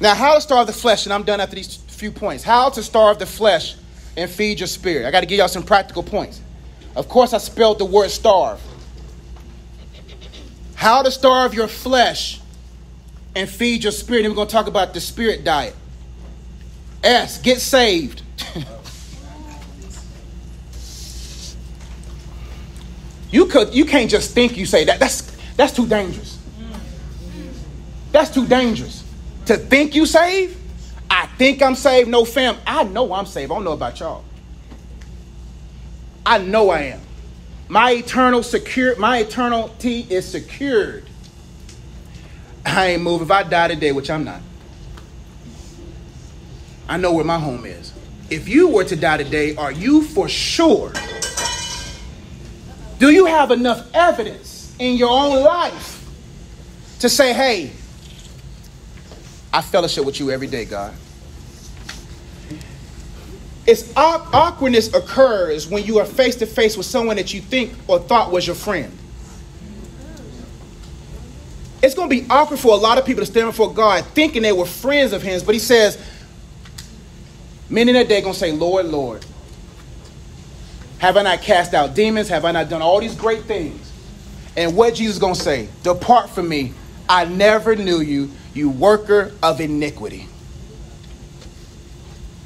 [0.00, 2.42] Now, how to starve the flesh, and I'm done after these few points.
[2.42, 3.76] How to starve the flesh
[4.16, 5.06] and feed your spirit.
[5.06, 6.40] I got to give y'all some practical points.
[6.96, 8.60] Of course, I spelled the word starve.
[10.82, 12.40] How to starve your flesh
[13.36, 14.24] and feed your spirit.
[14.24, 15.76] And we're going to talk about the spirit diet.
[17.04, 18.22] S, get saved.
[23.30, 24.98] you could you can't just think you say that.
[24.98, 25.20] That's
[25.54, 26.36] that's too dangerous.
[28.10, 29.04] That's too dangerous.
[29.46, 30.58] To think you saved?
[31.08, 32.10] I think I'm saved.
[32.10, 32.56] No, fam.
[32.66, 33.52] I know I'm saved.
[33.52, 34.24] I don't know about y'all.
[36.26, 37.00] I know I am.
[37.72, 41.08] My eternal secure, my eternity is secured.
[42.66, 43.24] I ain't moving.
[43.24, 44.42] If I die today, which I'm not,
[46.86, 47.94] I know where my home is.
[48.28, 50.92] If you were to die today, are you for sure?
[52.98, 56.06] Do you have enough evidence in your own life
[56.98, 57.72] to say, hey,
[59.50, 60.92] I fellowship with you every day, God?
[63.72, 67.98] It's awkwardness occurs when you are face to face with someone that you think or
[67.98, 68.92] thought was your friend.
[71.82, 74.42] It's going to be awkward for a lot of people to stand before God thinking
[74.42, 75.98] they were friends of His, but He says,
[77.70, 79.24] many in that day going to say, Lord, Lord,
[80.98, 82.28] have I not cast out demons?
[82.28, 83.90] Have I not done all these great things?
[84.54, 85.70] And what Jesus is going to say?
[85.82, 86.74] Depart from me.
[87.08, 90.28] I never knew you, you worker of iniquity.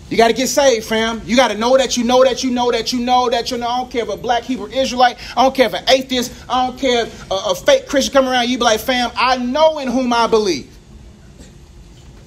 [0.08, 1.20] You got to get saved, fam.
[1.24, 3.58] You got to know that you know that you know that you know that you
[3.58, 3.66] know.
[3.66, 6.66] I don't care if a black Hebrew Israelite, I don't care if an atheist, I
[6.66, 9.78] don't care if a, a fake Christian come around, you be like, fam, I know
[9.80, 10.72] in whom I believe.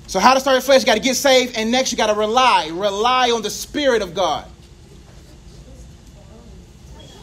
[0.07, 0.81] So how to start your flesh?
[0.81, 4.01] You got to get saved, and next you got to rely, rely on the Spirit
[4.01, 4.45] of God.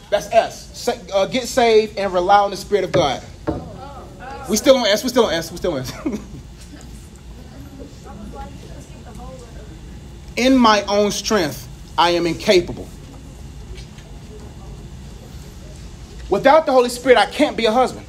[0.09, 0.87] That's S.
[1.13, 3.21] Uh, get saved and rely on the Spirit of God.
[4.49, 5.03] We still on S.
[5.03, 5.51] We still on S.
[5.51, 5.91] We still on S.
[10.37, 12.87] in my own strength, I am incapable.
[16.29, 18.05] Without the Holy Spirit, I can't be a husband.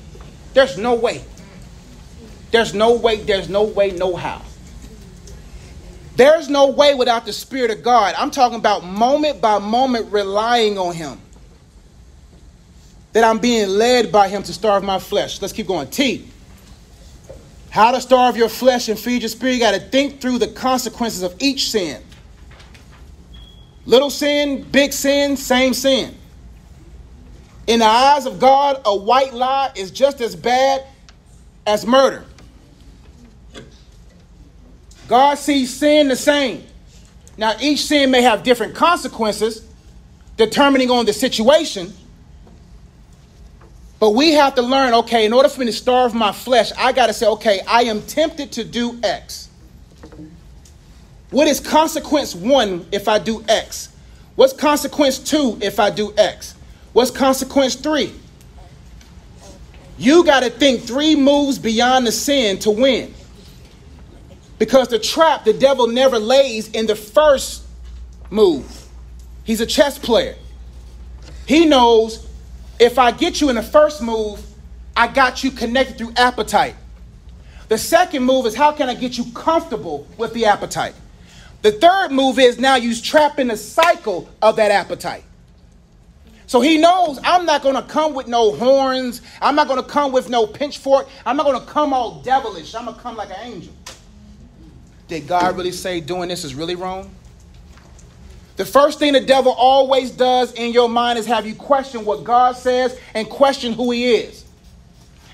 [0.55, 1.25] There's no way.
[2.51, 4.43] There's no way, there's no way, no how.
[6.17, 8.15] There's no way without the Spirit of God.
[8.19, 11.21] I'm talking about moment by moment relying on Him.
[13.13, 15.41] That I'm being led by Him to starve my flesh.
[15.41, 15.89] Let's keep going.
[15.89, 16.29] T.
[17.71, 19.55] How to starve your flesh and feed your spirit.
[19.55, 22.03] You got to think through the consequences of each sin.
[23.89, 26.15] Little sin, big sin, same sin.
[27.67, 30.85] In the eyes of God, a white lie is just as bad
[31.67, 32.27] as murder.
[35.09, 36.65] God sees sin the same.
[37.39, 39.67] Now, each sin may have different consequences,
[40.37, 41.95] determining on the situation.
[43.99, 46.93] But we have to learn okay, in order for me to starve my flesh, I
[46.93, 49.48] got to say, okay, I am tempted to do X.
[51.31, 53.91] What is consequence one if I do X?
[54.35, 56.55] What's consequence two if I do X?
[56.93, 58.15] What's consequence three?
[59.99, 63.13] You got to think three moves beyond the sin to win.
[64.59, 67.65] Because the trap, the devil never lays in the first
[68.31, 68.87] move.
[69.45, 70.37] He's a chess player.
[71.47, 72.27] He knows
[72.79, 74.41] if I get you in the first move,
[74.97, 76.75] I got you connected through appetite.
[77.69, 80.95] The second move is how can I get you comfortable with the appetite?
[81.63, 85.25] The third move is now you trap in the cycle of that appetite.
[86.47, 89.21] So he knows I'm not going to come with no horns.
[89.43, 91.07] I'm not going to come with no pitchfork.
[91.27, 92.75] I'm not going to come all devilish.
[92.75, 93.73] I'm going to come like an angel.
[95.09, 97.11] Did God really say doing this is really wrong?
[98.57, 102.25] The first thing the devil always does in your mind is have you question what
[102.25, 104.45] God says and question who he is.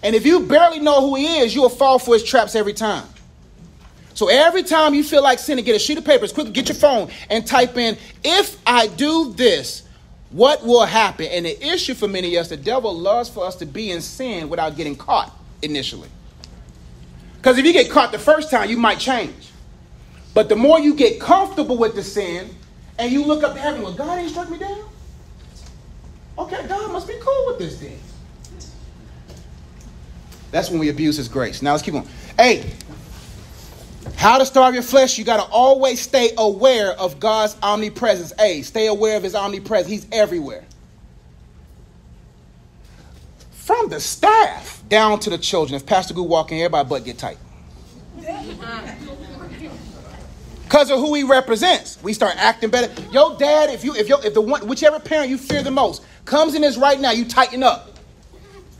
[0.03, 3.07] And if you barely know who he is, you'll fall for his traps every time.
[4.15, 6.77] So every time you feel like sinning, get a sheet of paper, quickly get your
[6.77, 9.83] phone and type in, if I do this,
[10.31, 11.27] what will happen?
[11.27, 14.01] And the issue for many of us, the devil loves for us to be in
[14.01, 16.09] sin without getting caught initially.
[17.37, 19.51] Because if you get caught the first time, you might change.
[20.33, 22.51] But the more you get comfortable with the sin
[22.99, 24.89] and you look up to heaven, well, God ain't struck me down.
[26.39, 28.01] Okay, God must be cool with this thing.
[30.51, 31.63] That's when we abuse his grace.
[31.63, 32.09] Now let's keep going.
[32.37, 32.73] Hey,
[34.17, 35.19] how to starve your flesh?
[35.19, 38.33] You got to always stay aware of God's omnipresence.
[38.39, 39.89] A, stay aware of his omnipresence.
[39.89, 40.65] He's everywhere.
[43.53, 45.77] From the staff down to the children.
[45.77, 47.39] If Pastor Goo walk in, everybody butt get tight.
[50.65, 52.03] Because of who he represents.
[52.03, 52.93] We start acting better.
[53.11, 56.03] Yo, dad, if you if you if the one whichever parent you fear the most
[56.25, 57.99] comes in this right now, you tighten up.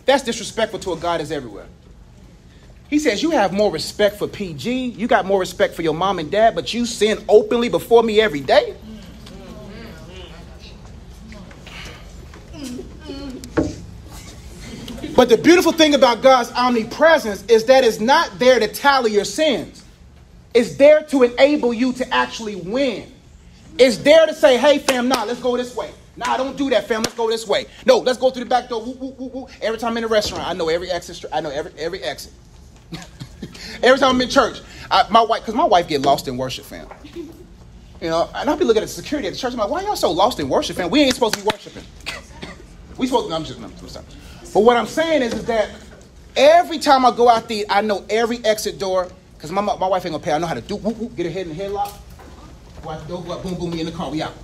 [0.05, 1.67] That's disrespectful to a God is everywhere.
[2.95, 4.71] He says, You have more respect for PG.
[4.91, 8.21] You got more respect for your mom and dad, but you sin openly before me
[8.21, 8.77] every day.
[15.17, 19.25] But the beautiful thing about God's omnipresence is that it's not there to tally your
[19.25, 19.83] sins.
[20.55, 23.13] It's there to enable you to actually win.
[23.77, 25.91] It's there to say, hey, fam, nah, let's go this way.
[26.15, 27.03] Nah, don't do that, fam.
[27.03, 27.67] Let's go this way.
[27.87, 28.85] No, let's go through the back door.
[28.85, 29.49] Woo, woo, woo.
[29.61, 31.25] Every time I'm in a restaurant, I know every exit.
[31.33, 32.33] I know every every exit.
[33.83, 36.65] Every time I'm in church, I, my wife, because my wife get lost in worship,
[36.65, 36.89] fam.
[38.01, 39.53] You know, and I'll be looking at the security at the church.
[39.53, 40.91] I'm like, why y'all so lost in worship, fam?
[40.91, 41.85] We ain't supposed to be worshiping.
[42.99, 43.35] we supposed to.
[43.35, 43.61] I'm just.
[43.61, 44.05] I'm sorry.
[44.53, 45.71] But what I'm saying is, is that
[46.37, 50.05] Every time I go out there, I know every exit door because my, my wife
[50.05, 50.33] ain't gonna pay.
[50.33, 51.93] I know how to do whoop, whoop, get her head in the headlock.
[52.83, 54.35] The door, go boom, boom, we in the car, we out.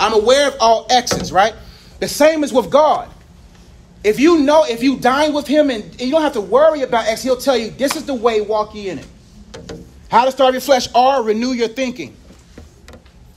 [0.00, 1.54] I'm aware of all exits, right?
[2.00, 3.08] The same is with God.
[4.04, 6.82] If you know, if you dine with Him and, and you don't have to worry
[6.82, 9.06] about X, He'll tell you this is the way, walk ye in it.
[10.10, 12.14] How to starve your flesh or renew your thinking.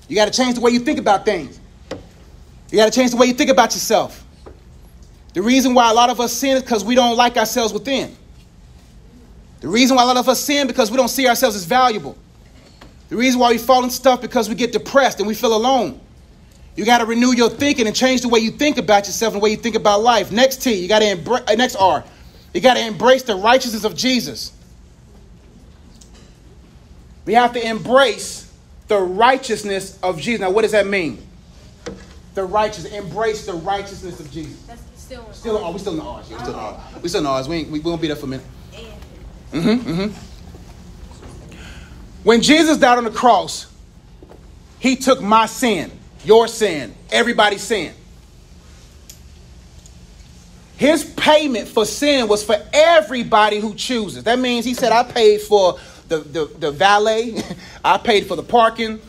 [0.10, 1.60] You got to change the way you think about things.
[2.70, 4.26] You got to change the way you think about yourself.
[5.34, 8.16] The reason why a lot of us sin is because we don't like ourselves within.
[9.62, 12.18] The reason why a lot of us sin because we don't see ourselves as valuable.
[13.10, 16.00] The reason why we fall in stuff because we get depressed and we feel alone.
[16.78, 19.42] You got to renew your thinking and change the way you think about yourself and
[19.42, 20.32] the way you think about life.
[20.32, 21.44] Next T, you got to embrace.
[21.48, 22.04] Uh, next R,
[22.54, 24.52] you got to embrace the righteousness of Jesus.
[27.26, 28.54] We have to embrace
[28.88, 30.40] the righteousness of Jesus.
[30.40, 31.18] Now, what does that mean?
[32.36, 34.62] The righteous, embrace the righteousness of Jesus.
[34.68, 35.34] That's still on.
[35.34, 36.30] Still, oh, we still in the R's.
[36.30, 37.02] Yeah, we still in the R's.
[37.02, 37.50] We still in the R's.
[37.50, 38.46] We, ain't, we won't be there for a minute.
[39.52, 40.14] Mm-hmm, mm-hmm.
[42.24, 43.66] When Jesus died on the cross,
[44.80, 45.92] he took my sin,
[46.26, 47.94] your sin, everybody's sin.
[50.78, 54.24] His payment for sin was for everybody who chooses.
[54.26, 57.42] That means he said, I paid for the, the, the valet,
[57.84, 59.00] I paid for the parking,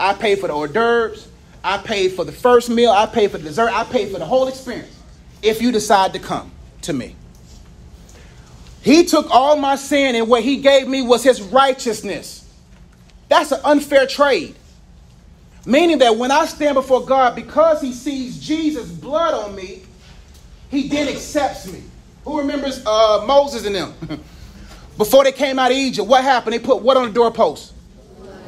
[0.00, 1.28] I paid for the hors d'oeuvres,
[1.62, 4.24] I paid for the first meal, I paid for the dessert, I paid for the
[4.24, 4.94] whole experience
[5.42, 6.50] if you decide to come
[6.82, 7.14] to me.
[8.80, 12.48] He took all my sin, and what he gave me was his righteousness.
[13.28, 14.54] That's an unfair trade.
[15.68, 19.82] Meaning that when I stand before God, because he sees Jesus' blood on me,
[20.70, 21.82] he then accepts me.
[22.24, 23.94] Who remembers uh, Moses and them?
[24.96, 26.54] Before they came out of Egypt, what happened?
[26.54, 27.74] They put what on the doorpost?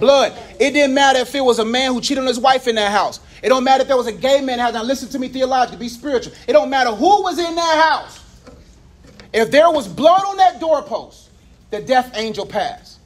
[0.01, 0.33] Blood.
[0.59, 2.91] It didn't matter if it was a man who cheated on his wife in that
[2.91, 3.21] house.
[3.43, 4.73] It don't matter if there was a gay man in house.
[4.73, 6.33] Now listen to me theologically, be spiritual.
[6.49, 8.25] It don't matter who was in that house.
[9.35, 11.29] If there was blood on that doorpost,
[11.69, 12.99] the death angel passed.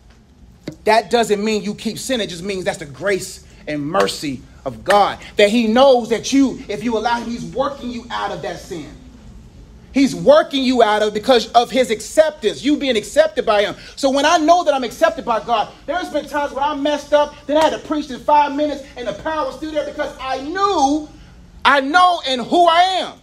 [0.85, 2.29] That doesn't mean you keep sinning.
[2.29, 5.19] It just means that's the grace and mercy of God.
[5.37, 8.59] That He knows that you, if you allow Him, He's working you out of that
[8.59, 8.91] sin.
[9.95, 13.77] He's working you out of because of his acceptance, you being accepted by him.
[13.95, 17.15] So when I know that I'm accepted by God, there's been times when I messed
[17.15, 19.87] up, then I had to preach in five minutes, and the power was still there
[19.87, 21.09] because I knew,
[21.65, 23.19] I know in who I am.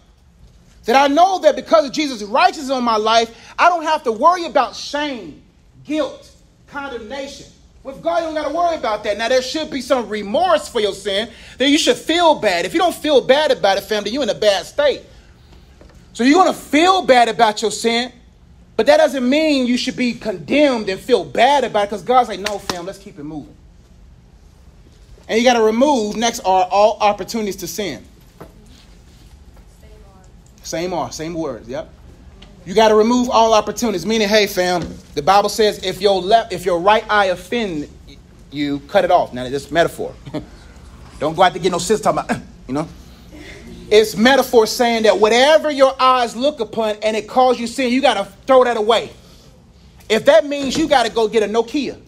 [0.86, 4.12] That I know that because of Jesus' righteousness on my life, I don't have to
[4.12, 5.42] worry about shame,
[5.84, 6.32] guilt,
[6.68, 7.48] condemnation.
[7.84, 9.18] With God, you don't got to worry about that.
[9.18, 11.28] Now, there should be some remorse for your sin.
[11.58, 12.64] That you should feel bad.
[12.64, 15.02] If you don't feel bad about it, family, you're in a bad state.
[16.12, 18.12] So you're going to feel bad about your sin,
[18.76, 22.28] but that doesn't mean you should be condemned and feel bad about it because God's
[22.28, 23.54] like, no, fam, let's keep it moving.
[25.26, 28.04] And you got to remove, next are all opportunities to sin.
[30.62, 31.88] Same are, same words, yep.
[32.64, 36.52] You got to remove all opportunities, meaning, hey, fam, the Bible says if your left,
[36.52, 37.88] if your right eye offend
[38.52, 39.32] you, cut it off.
[39.32, 40.14] Now, this metaphor.
[41.18, 42.88] Don't go out to get no sense talking about, you know.
[43.90, 48.00] It's metaphor saying that whatever your eyes look upon and it calls you sin, you
[48.00, 49.10] got to throw that away.
[50.08, 52.00] If that means you got to go get a Nokia,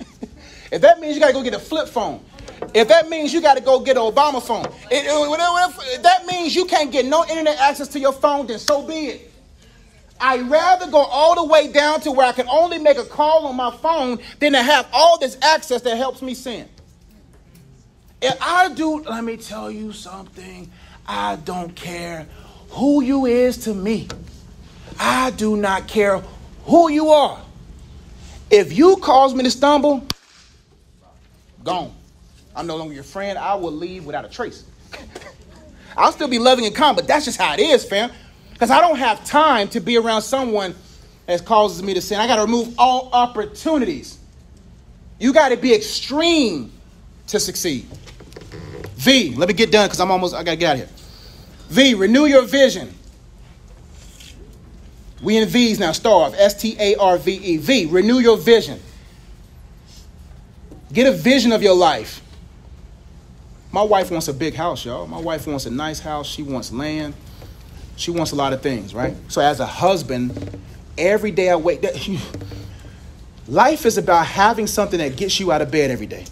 [0.72, 2.22] if that means you got to go get a flip phone,
[2.74, 6.64] if that means you got to go get an Obama phone, if that means you
[6.64, 9.31] can't get no internet access to your phone, then so be it.
[10.22, 13.44] I'd rather go all the way down to where I can only make a call
[13.46, 16.68] on my phone than to have all this access that helps me sin.
[18.22, 20.70] If I do, let me tell you something.
[21.08, 22.28] I don't care
[22.70, 24.06] who you is to me.
[25.00, 26.22] I do not care
[26.66, 27.42] who you are.
[28.48, 30.06] If you cause me to stumble,
[31.64, 31.92] gone.
[32.54, 33.36] I'm no longer your friend.
[33.36, 34.64] I will leave without a trace.
[35.96, 38.12] I'll still be loving and kind, but that's just how it is, fam.
[38.62, 40.76] Because I don't have time to be around someone
[41.26, 42.20] that causes me to sin.
[42.20, 44.20] I got to remove all opportunities.
[45.18, 46.70] You got to be extreme
[47.26, 47.88] to succeed.
[48.94, 50.88] V, let me get done because I'm almost, I got to get out of here.
[51.70, 52.94] V, renew your vision.
[55.20, 57.56] We in V's now, starve, S T A R V E.
[57.56, 58.78] V, renew your vision.
[60.92, 62.22] Get a vision of your life.
[63.72, 65.08] My wife wants a big house, y'all.
[65.08, 66.28] My wife wants a nice house.
[66.28, 67.14] She wants land.
[68.02, 69.14] She wants a lot of things, right?
[69.28, 70.58] So, as a husband,
[70.98, 71.94] every day I wake, that,
[73.46, 76.24] life is about having something that gets you out of bed every day.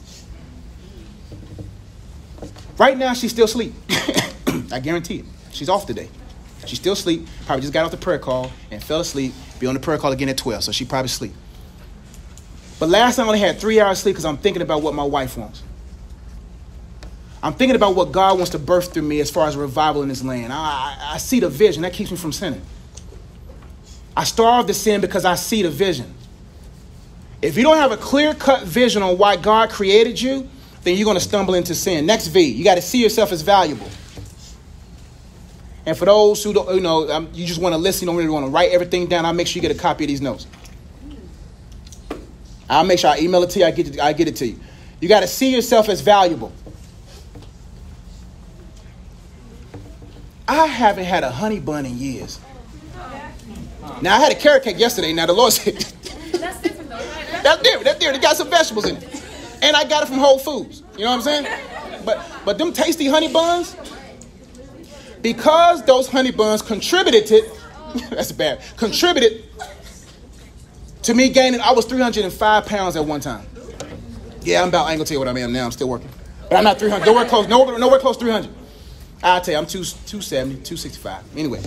[2.76, 3.72] Right now, she's still asleep.
[4.72, 5.26] I guarantee it.
[5.52, 6.08] She's off today.
[6.66, 7.28] She's still asleep.
[7.46, 9.32] Probably just got off the prayer call and fell asleep.
[9.60, 11.34] Be on the prayer call again at 12, so she probably asleep.
[12.80, 15.04] But last night I only had three hours sleep because I'm thinking about what my
[15.04, 15.62] wife wants.
[17.42, 20.08] I'm thinking about what God wants to birth through me as far as revival in
[20.08, 20.52] this land.
[20.52, 21.82] I, I, I see the vision.
[21.82, 22.62] That keeps me from sinning.
[24.16, 26.12] I starve to sin because I see the vision.
[27.40, 30.48] If you don't have a clear cut vision on why God created you,
[30.82, 32.04] then you're going to stumble into sin.
[32.04, 33.88] Next V, you got to see yourself as valuable.
[35.86, 38.16] And for those who don't, you know, um, you just want to listen, you don't
[38.16, 40.20] really want to write everything down, I'll make sure you get a copy of these
[40.20, 40.46] notes.
[42.68, 44.46] I'll make sure I email it to you, I get it, I get it to
[44.46, 44.60] you.
[45.00, 46.52] You got to see yourself as valuable.
[50.50, 52.40] I haven't had a honey bun in years.
[54.02, 55.12] Now, I had a carrot cake yesterday.
[55.12, 56.96] Now, the Lord said, That's different though.
[56.96, 57.42] right?
[57.44, 57.84] That's different.
[57.84, 58.16] That's different.
[58.18, 59.22] It got some vegetables in it.
[59.62, 60.82] And I got it from Whole Foods.
[60.96, 61.46] You know what I'm saying?
[62.04, 63.76] But but them tasty honey buns,
[65.22, 67.48] because those honey buns contributed to
[68.10, 68.60] that's bad.
[68.76, 69.44] Contributed
[71.02, 73.46] to me gaining, I was 305 pounds at one time.
[74.42, 75.66] Yeah, I'm about, I ain't gonna tell you what I am now.
[75.66, 76.08] I'm still working.
[76.48, 77.04] But I'm not 300.
[77.06, 78.50] Nowhere close, nowhere, nowhere close to 300.
[79.22, 81.36] I'll tell you, I'm two, 270, 265.
[81.36, 81.60] Anyway.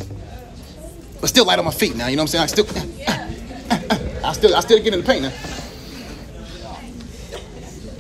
[1.22, 2.66] But still light on my feet now, you know what I'm saying?
[2.66, 5.34] I still, I still, I still get in the paint now.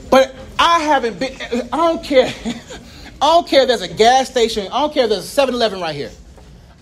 [0.09, 1.37] But I haven't been,
[1.71, 2.33] I don't care.
[3.21, 4.67] I don't care if there's a gas station.
[4.67, 6.11] I don't care if there's a 7 Eleven right here.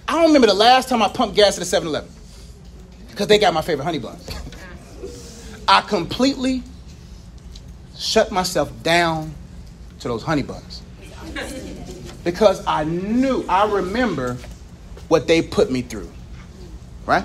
[0.08, 2.10] I don't remember the last time I pumped gas at a 7 Eleven
[3.10, 4.28] because they got my favorite honey buns.
[5.68, 6.64] I completely
[7.98, 9.36] shut myself down
[10.00, 10.82] to those honey buns
[12.24, 14.38] because I knew, I remember
[15.08, 16.10] what they put me through.
[17.06, 17.24] Right?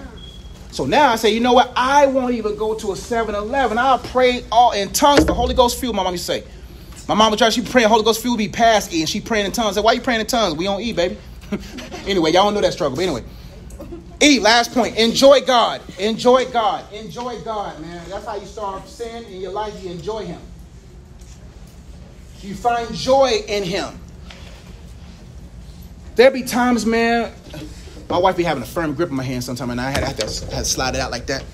[0.71, 1.73] So now I say, you know what?
[1.77, 3.79] I won't even go to a 7 Eleven.
[3.79, 6.45] I'll pray all in tongues the Holy Ghost fuel, my mom used to say.
[7.09, 9.47] My mom would tried, she praying Holy Ghost fuel be past E, and she praying
[9.47, 9.77] in tongues.
[9.77, 10.57] I said, why you praying in tongues?
[10.57, 11.17] We don't eat, baby.
[12.07, 12.97] anyway, y'all don't know that struggle.
[12.97, 13.23] But anyway.
[14.23, 14.97] E, last point.
[14.97, 15.83] Enjoy God.
[15.99, 16.91] Enjoy God.
[16.93, 18.03] Enjoy God, man.
[18.09, 19.83] That's how you start sin in your life.
[19.85, 20.41] You enjoy Him.
[22.41, 23.99] You find joy in Him.
[26.17, 27.33] There be times, man,
[28.09, 30.07] my wife be having a firm grip on my hand sometimes, and I had, I
[30.09, 31.45] had, to, I had to slide it out like that.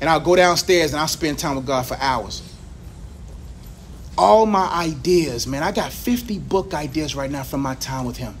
[0.00, 2.42] And I'll go downstairs and I'll spend time with God for hours.
[4.18, 8.18] All my ideas, man, I got 50 book ideas right now from my time with
[8.18, 8.36] Him.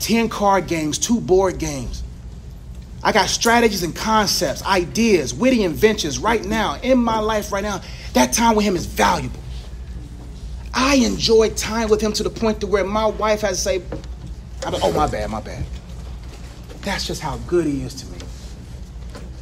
[0.00, 2.02] 10 card games, two board games.
[3.02, 7.80] I got strategies and concepts, ideas, witty inventions right now in my life right now.
[8.14, 9.38] That time with him is valuable.
[10.80, 13.82] I enjoy time with him to the point to where my wife has to say,
[14.64, 15.64] oh, my bad, my bad.
[16.82, 18.18] That's just how good he is to me.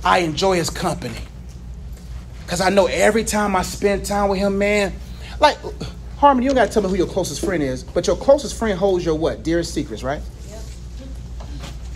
[0.03, 1.19] I enjoy his company.
[2.41, 4.95] Because I know every time I spend time with him, man,
[5.39, 5.59] like,
[6.17, 8.59] Harmon, you don't got to tell me who your closest friend is, but your closest
[8.59, 9.43] friend holds your what?
[9.43, 10.23] Dearest secrets, right?
[10.49, 10.61] Yep.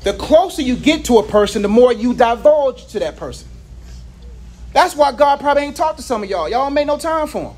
[0.04, 3.48] The closer you get to a person, the more you divulge to that person.
[4.74, 6.46] That's why God probably ain't talked to some of y'all.
[6.46, 7.56] Y'all don't no time for him.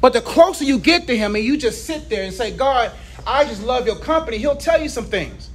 [0.00, 2.92] But the closer you get to him and you just sit there and say, God,
[3.26, 5.50] I just love your company, he'll tell you some things.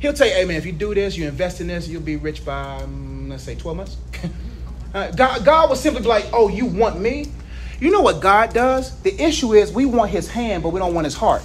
[0.00, 2.16] He'll tell you, hey man, if you do this, you invest in this, you'll be
[2.16, 3.96] rich by, um, let's say, 12 months.
[4.94, 7.32] uh, God, God will simply be like, oh, you want me?
[7.80, 9.00] You know what God does?
[9.00, 11.42] The issue is we want his hand, but we don't want his heart.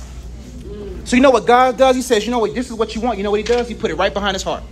[1.05, 1.95] So you know what God does?
[1.95, 3.17] He says, you know what, this is what you want.
[3.17, 3.67] You know what he does?
[3.67, 4.63] He put it right behind his heart.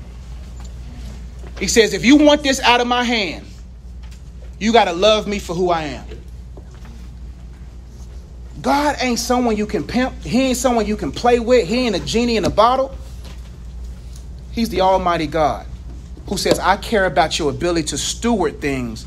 [1.59, 3.45] He says, if you want this out of my hand,
[4.59, 6.05] you got to love me for who I am.
[8.67, 10.13] God ain't someone you can pimp.
[10.23, 11.69] He ain't someone you can play with.
[11.69, 12.93] He ain't a genie in a bottle.
[14.51, 15.65] He's the Almighty God
[16.27, 19.05] who says, I care about your ability to steward things.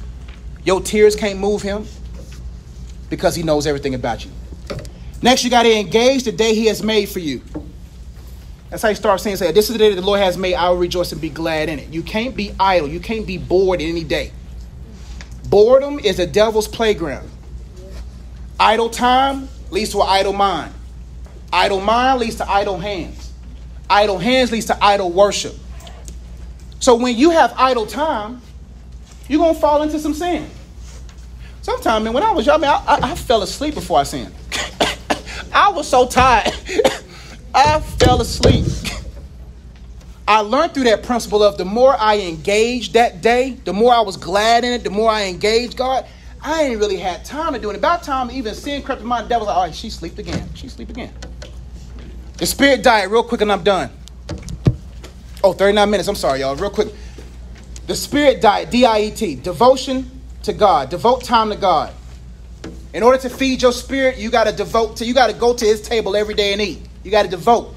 [0.65, 1.85] Your tears can't move him
[3.11, 4.31] because he knows everything about you.
[5.21, 7.43] Next, you got to engage the day he has made for you.
[8.71, 10.55] That's how you start saying, say, this is the day that the Lord has made.
[10.55, 11.91] I will rejoice and be glad in it.
[11.91, 12.89] You can't be idle.
[12.89, 14.33] You can't be bored any day.
[15.51, 17.29] Boredom is a devil's playground.
[18.61, 20.75] Idle time leads to an idle mind.
[21.51, 23.33] Idle mind leads to idle hands.
[23.89, 25.57] Idle hands leads to idle worship.
[26.79, 28.43] So when you have idle time,
[29.29, 30.51] you're going to fall into some sin.
[31.63, 34.35] Sometimes, man, when I was young, man, I, I, I fell asleep before I sinned.
[35.55, 36.53] I was so tired.
[37.55, 38.67] I fell asleep.
[40.29, 44.01] I learned through that principle of the more I engaged that day, the more I
[44.01, 46.07] was glad in it, the more I engaged God,
[46.43, 47.77] I ain't really had time to do it.
[47.77, 50.49] About time even sin crept in my devil like, all right, she slept again.
[50.55, 51.13] She sleep again.
[52.39, 53.91] The spirit died real quick and I'm done.
[55.45, 56.09] Oh, 39 minutes.
[56.09, 56.57] I'm sorry, y'all.
[56.57, 56.89] Real quick.
[57.87, 60.11] The spirit diet, D-I-E-T, devotion
[60.45, 60.91] to God.
[60.91, 61.93] Devote time to God.
[62.93, 65.55] In order to feed your spirit, you got to devote to, you got to go
[65.55, 66.83] to his table every day and eat.
[67.05, 67.75] You got to devote.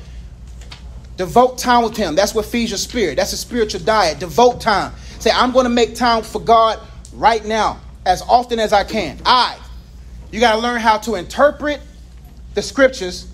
[1.18, 2.16] Devote time with him.
[2.16, 3.18] That's what feeds your spirit.
[3.18, 4.20] That's a spiritual diet.
[4.20, 4.94] Devote time.
[5.20, 6.80] Say, I'm going to make time for God
[7.14, 9.20] right now, as often as I can.
[9.26, 9.58] I.
[10.32, 11.82] You got to learn how to interpret
[12.54, 13.28] the scriptures.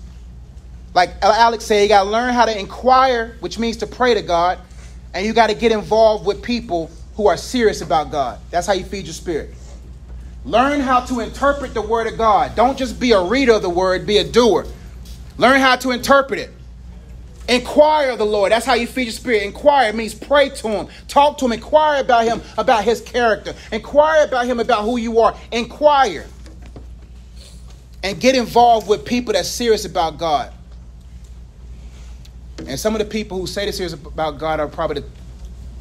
[0.94, 4.22] Like Alex said, you got to learn how to inquire, which means to pray to
[4.22, 4.58] God.
[5.14, 8.38] And you got to get involved with people who are serious about God.
[8.50, 9.54] That's how you feed your spirit.
[10.44, 12.54] Learn how to interpret the word of God.
[12.56, 14.66] Don't just be a reader of the word, be a doer.
[15.36, 16.50] Learn how to interpret it.
[17.48, 18.52] Inquire of the Lord.
[18.52, 19.42] That's how you feed your spirit.
[19.42, 23.54] Inquire means pray to him, talk to him, inquire about him, about his character.
[23.72, 25.36] Inquire about him, about who you are.
[25.50, 26.26] Inquire.
[28.02, 30.52] And get involved with people that's serious about God.
[32.66, 35.08] And some of the people who say they're serious about God are probably the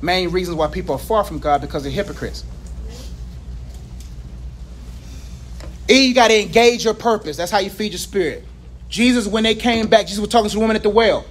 [0.02, 2.44] main reasons why people are far from God because they're hypocrites.
[5.90, 7.38] E, you got to engage your purpose.
[7.38, 8.46] That's how you feed your spirit.
[8.90, 11.26] Jesus, when they came back, Jesus was talking to the woman at the well.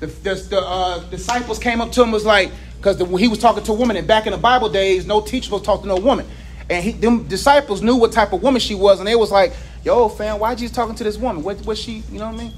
[0.00, 3.64] The, the, the uh, disciples came up to him was like, because he was talking
[3.64, 5.96] to a woman, and back in the Bible days, no teacher was talking to no
[5.96, 6.26] woman.
[6.68, 9.54] And he, them disciples knew what type of woman she was, and they was like,
[9.84, 11.42] yo, fam, why Jesus talking to this woman?
[11.42, 12.52] What was she, you know what I mean?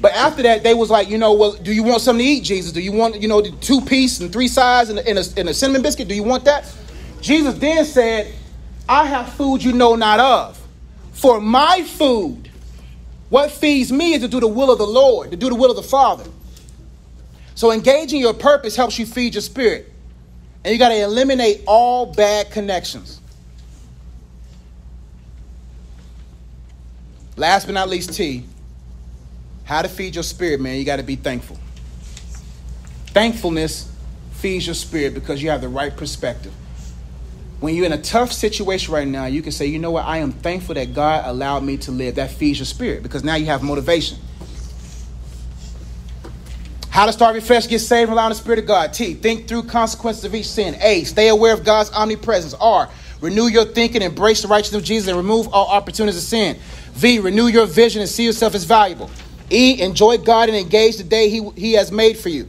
[0.00, 2.44] But after that, they was like, you know, well, do you want something to eat,
[2.44, 2.72] Jesus?
[2.72, 5.48] Do you want, you know, the two piece and three sides and, and, a, and
[5.48, 6.06] a cinnamon biscuit?
[6.08, 6.72] Do you want that?
[7.20, 8.32] Jesus then said,
[8.88, 10.60] I have food you know not of.
[11.12, 12.48] For my food,
[13.28, 15.70] what feeds me is to do the will of the Lord, to do the will
[15.70, 16.24] of the Father.
[17.58, 19.92] So engaging your purpose helps you feed your spirit.
[20.62, 23.20] And you got to eliminate all bad connections.
[27.34, 28.44] Last but not least, T,
[29.64, 31.58] how to feed your spirit, man, you got to be thankful.
[33.06, 33.92] Thankfulness
[34.34, 36.52] feeds your spirit because you have the right perspective.
[37.58, 40.18] When you're in a tough situation right now, you can say, you know what, I
[40.18, 42.14] am thankful that God allowed me to live.
[42.14, 44.18] That feeds your spirit because now you have motivation.
[46.90, 48.92] How to start refresh, get saved, rely on the Spirit of God.
[48.92, 49.14] T.
[49.14, 50.76] Think through consequences of each sin.
[50.80, 51.04] A.
[51.04, 52.54] Stay aware of God's omnipresence.
[52.54, 52.88] R.
[53.20, 56.56] Renew your thinking, embrace the righteousness of Jesus, and remove all opportunities of sin.
[56.92, 57.18] V.
[57.18, 59.10] Renew your vision and see yourself as valuable.
[59.50, 59.80] E.
[59.80, 62.48] Enjoy God and engage the day He, he has made for you.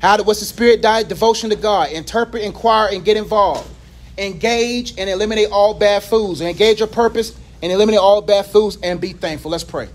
[0.00, 1.08] How to, what's the spirit diet?
[1.08, 1.92] Devotion to God.
[1.92, 3.70] Interpret, inquire, and get involved.
[4.16, 6.40] Engage and eliminate all bad foods.
[6.40, 9.50] Engage your purpose and eliminate all bad foods and be thankful.
[9.50, 9.88] Let's pray.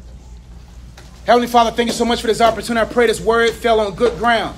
[1.26, 2.88] Heavenly Father, thank you so much for this opportunity.
[2.88, 4.56] I pray this word fell on good ground.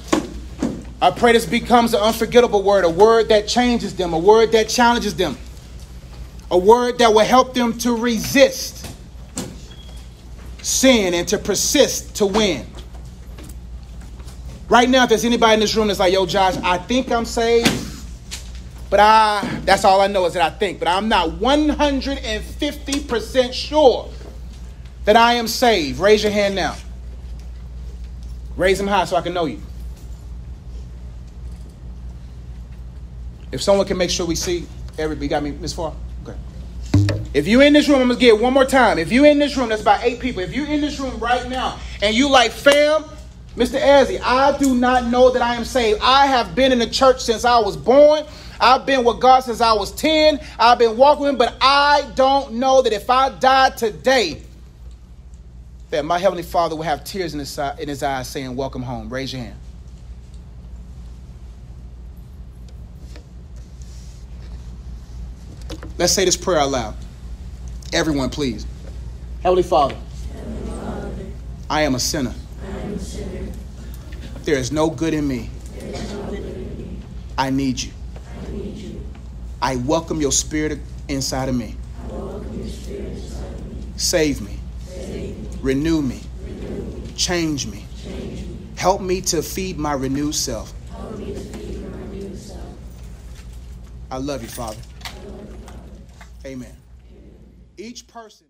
[1.01, 4.67] I pray this becomes an unforgettable word, a word that changes them, a word that
[4.67, 5.37] challenges them,
[6.51, 8.85] a word that will help them to resist
[10.61, 12.65] sin and to persist to win.
[14.67, 17.23] Right now, if there's anybody in this room that's like, yo, Josh, I think I'm
[17.23, 17.71] saved,
[18.89, 24.09] but I that's all I know is that I think, but I'm not 150% sure
[25.07, 26.01] that I am saved?
[26.01, 26.75] Raise your hand now.
[28.57, 29.61] Raise them high so I can know you.
[33.53, 35.93] If someone can make sure we see everybody, got me, Miss Far?
[36.23, 36.37] Okay.
[37.33, 38.99] If you in this room, I'm gonna get one more time.
[38.99, 40.43] If you in this room, that's about eight people.
[40.43, 43.05] If you in this room right now and you like, fam,
[43.55, 43.79] Mr.
[43.79, 46.01] Ezzy, I do not know that I am saved.
[46.03, 48.25] I have been in the church since I was born.
[48.59, 50.41] I've been with God since I was 10.
[50.59, 54.41] I've been walking but I don't know that if I died today,
[55.89, 59.09] that my Heavenly Father will have tears in his, in his eyes saying, Welcome home.
[59.09, 59.55] Raise your hand.
[65.97, 66.95] Let's say this prayer out loud.
[67.91, 68.67] Everyone, please.
[69.41, 69.95] Heavenly Father,
[70.33, 71.11] Heavenly Father
[71.69, 72.33] I, am a sinner.
[72.61, 73.51] I am a sinner.
[74.43, 75.49] There is no good in me.
[75.73, 75.81] No
[76.29, 76.97] good in me.
[77.37, 77.91] I, need you.
[78.45, 79.01] I need you.
[79.61, 81.75] I welcome your spirit inside of me.
[82.11, 83.83] Inside of me.
[83.95, 84.56] Save me.
[85.67, 86.21] Renew me.
[87.17, 87.83] Change me.
[88.77, 90.73] Help me to feed my renewed self.
[94.09, 94.81] I love you, Father.
[96.45, 96.73] Amen.
[97.77, 98.45] Each person.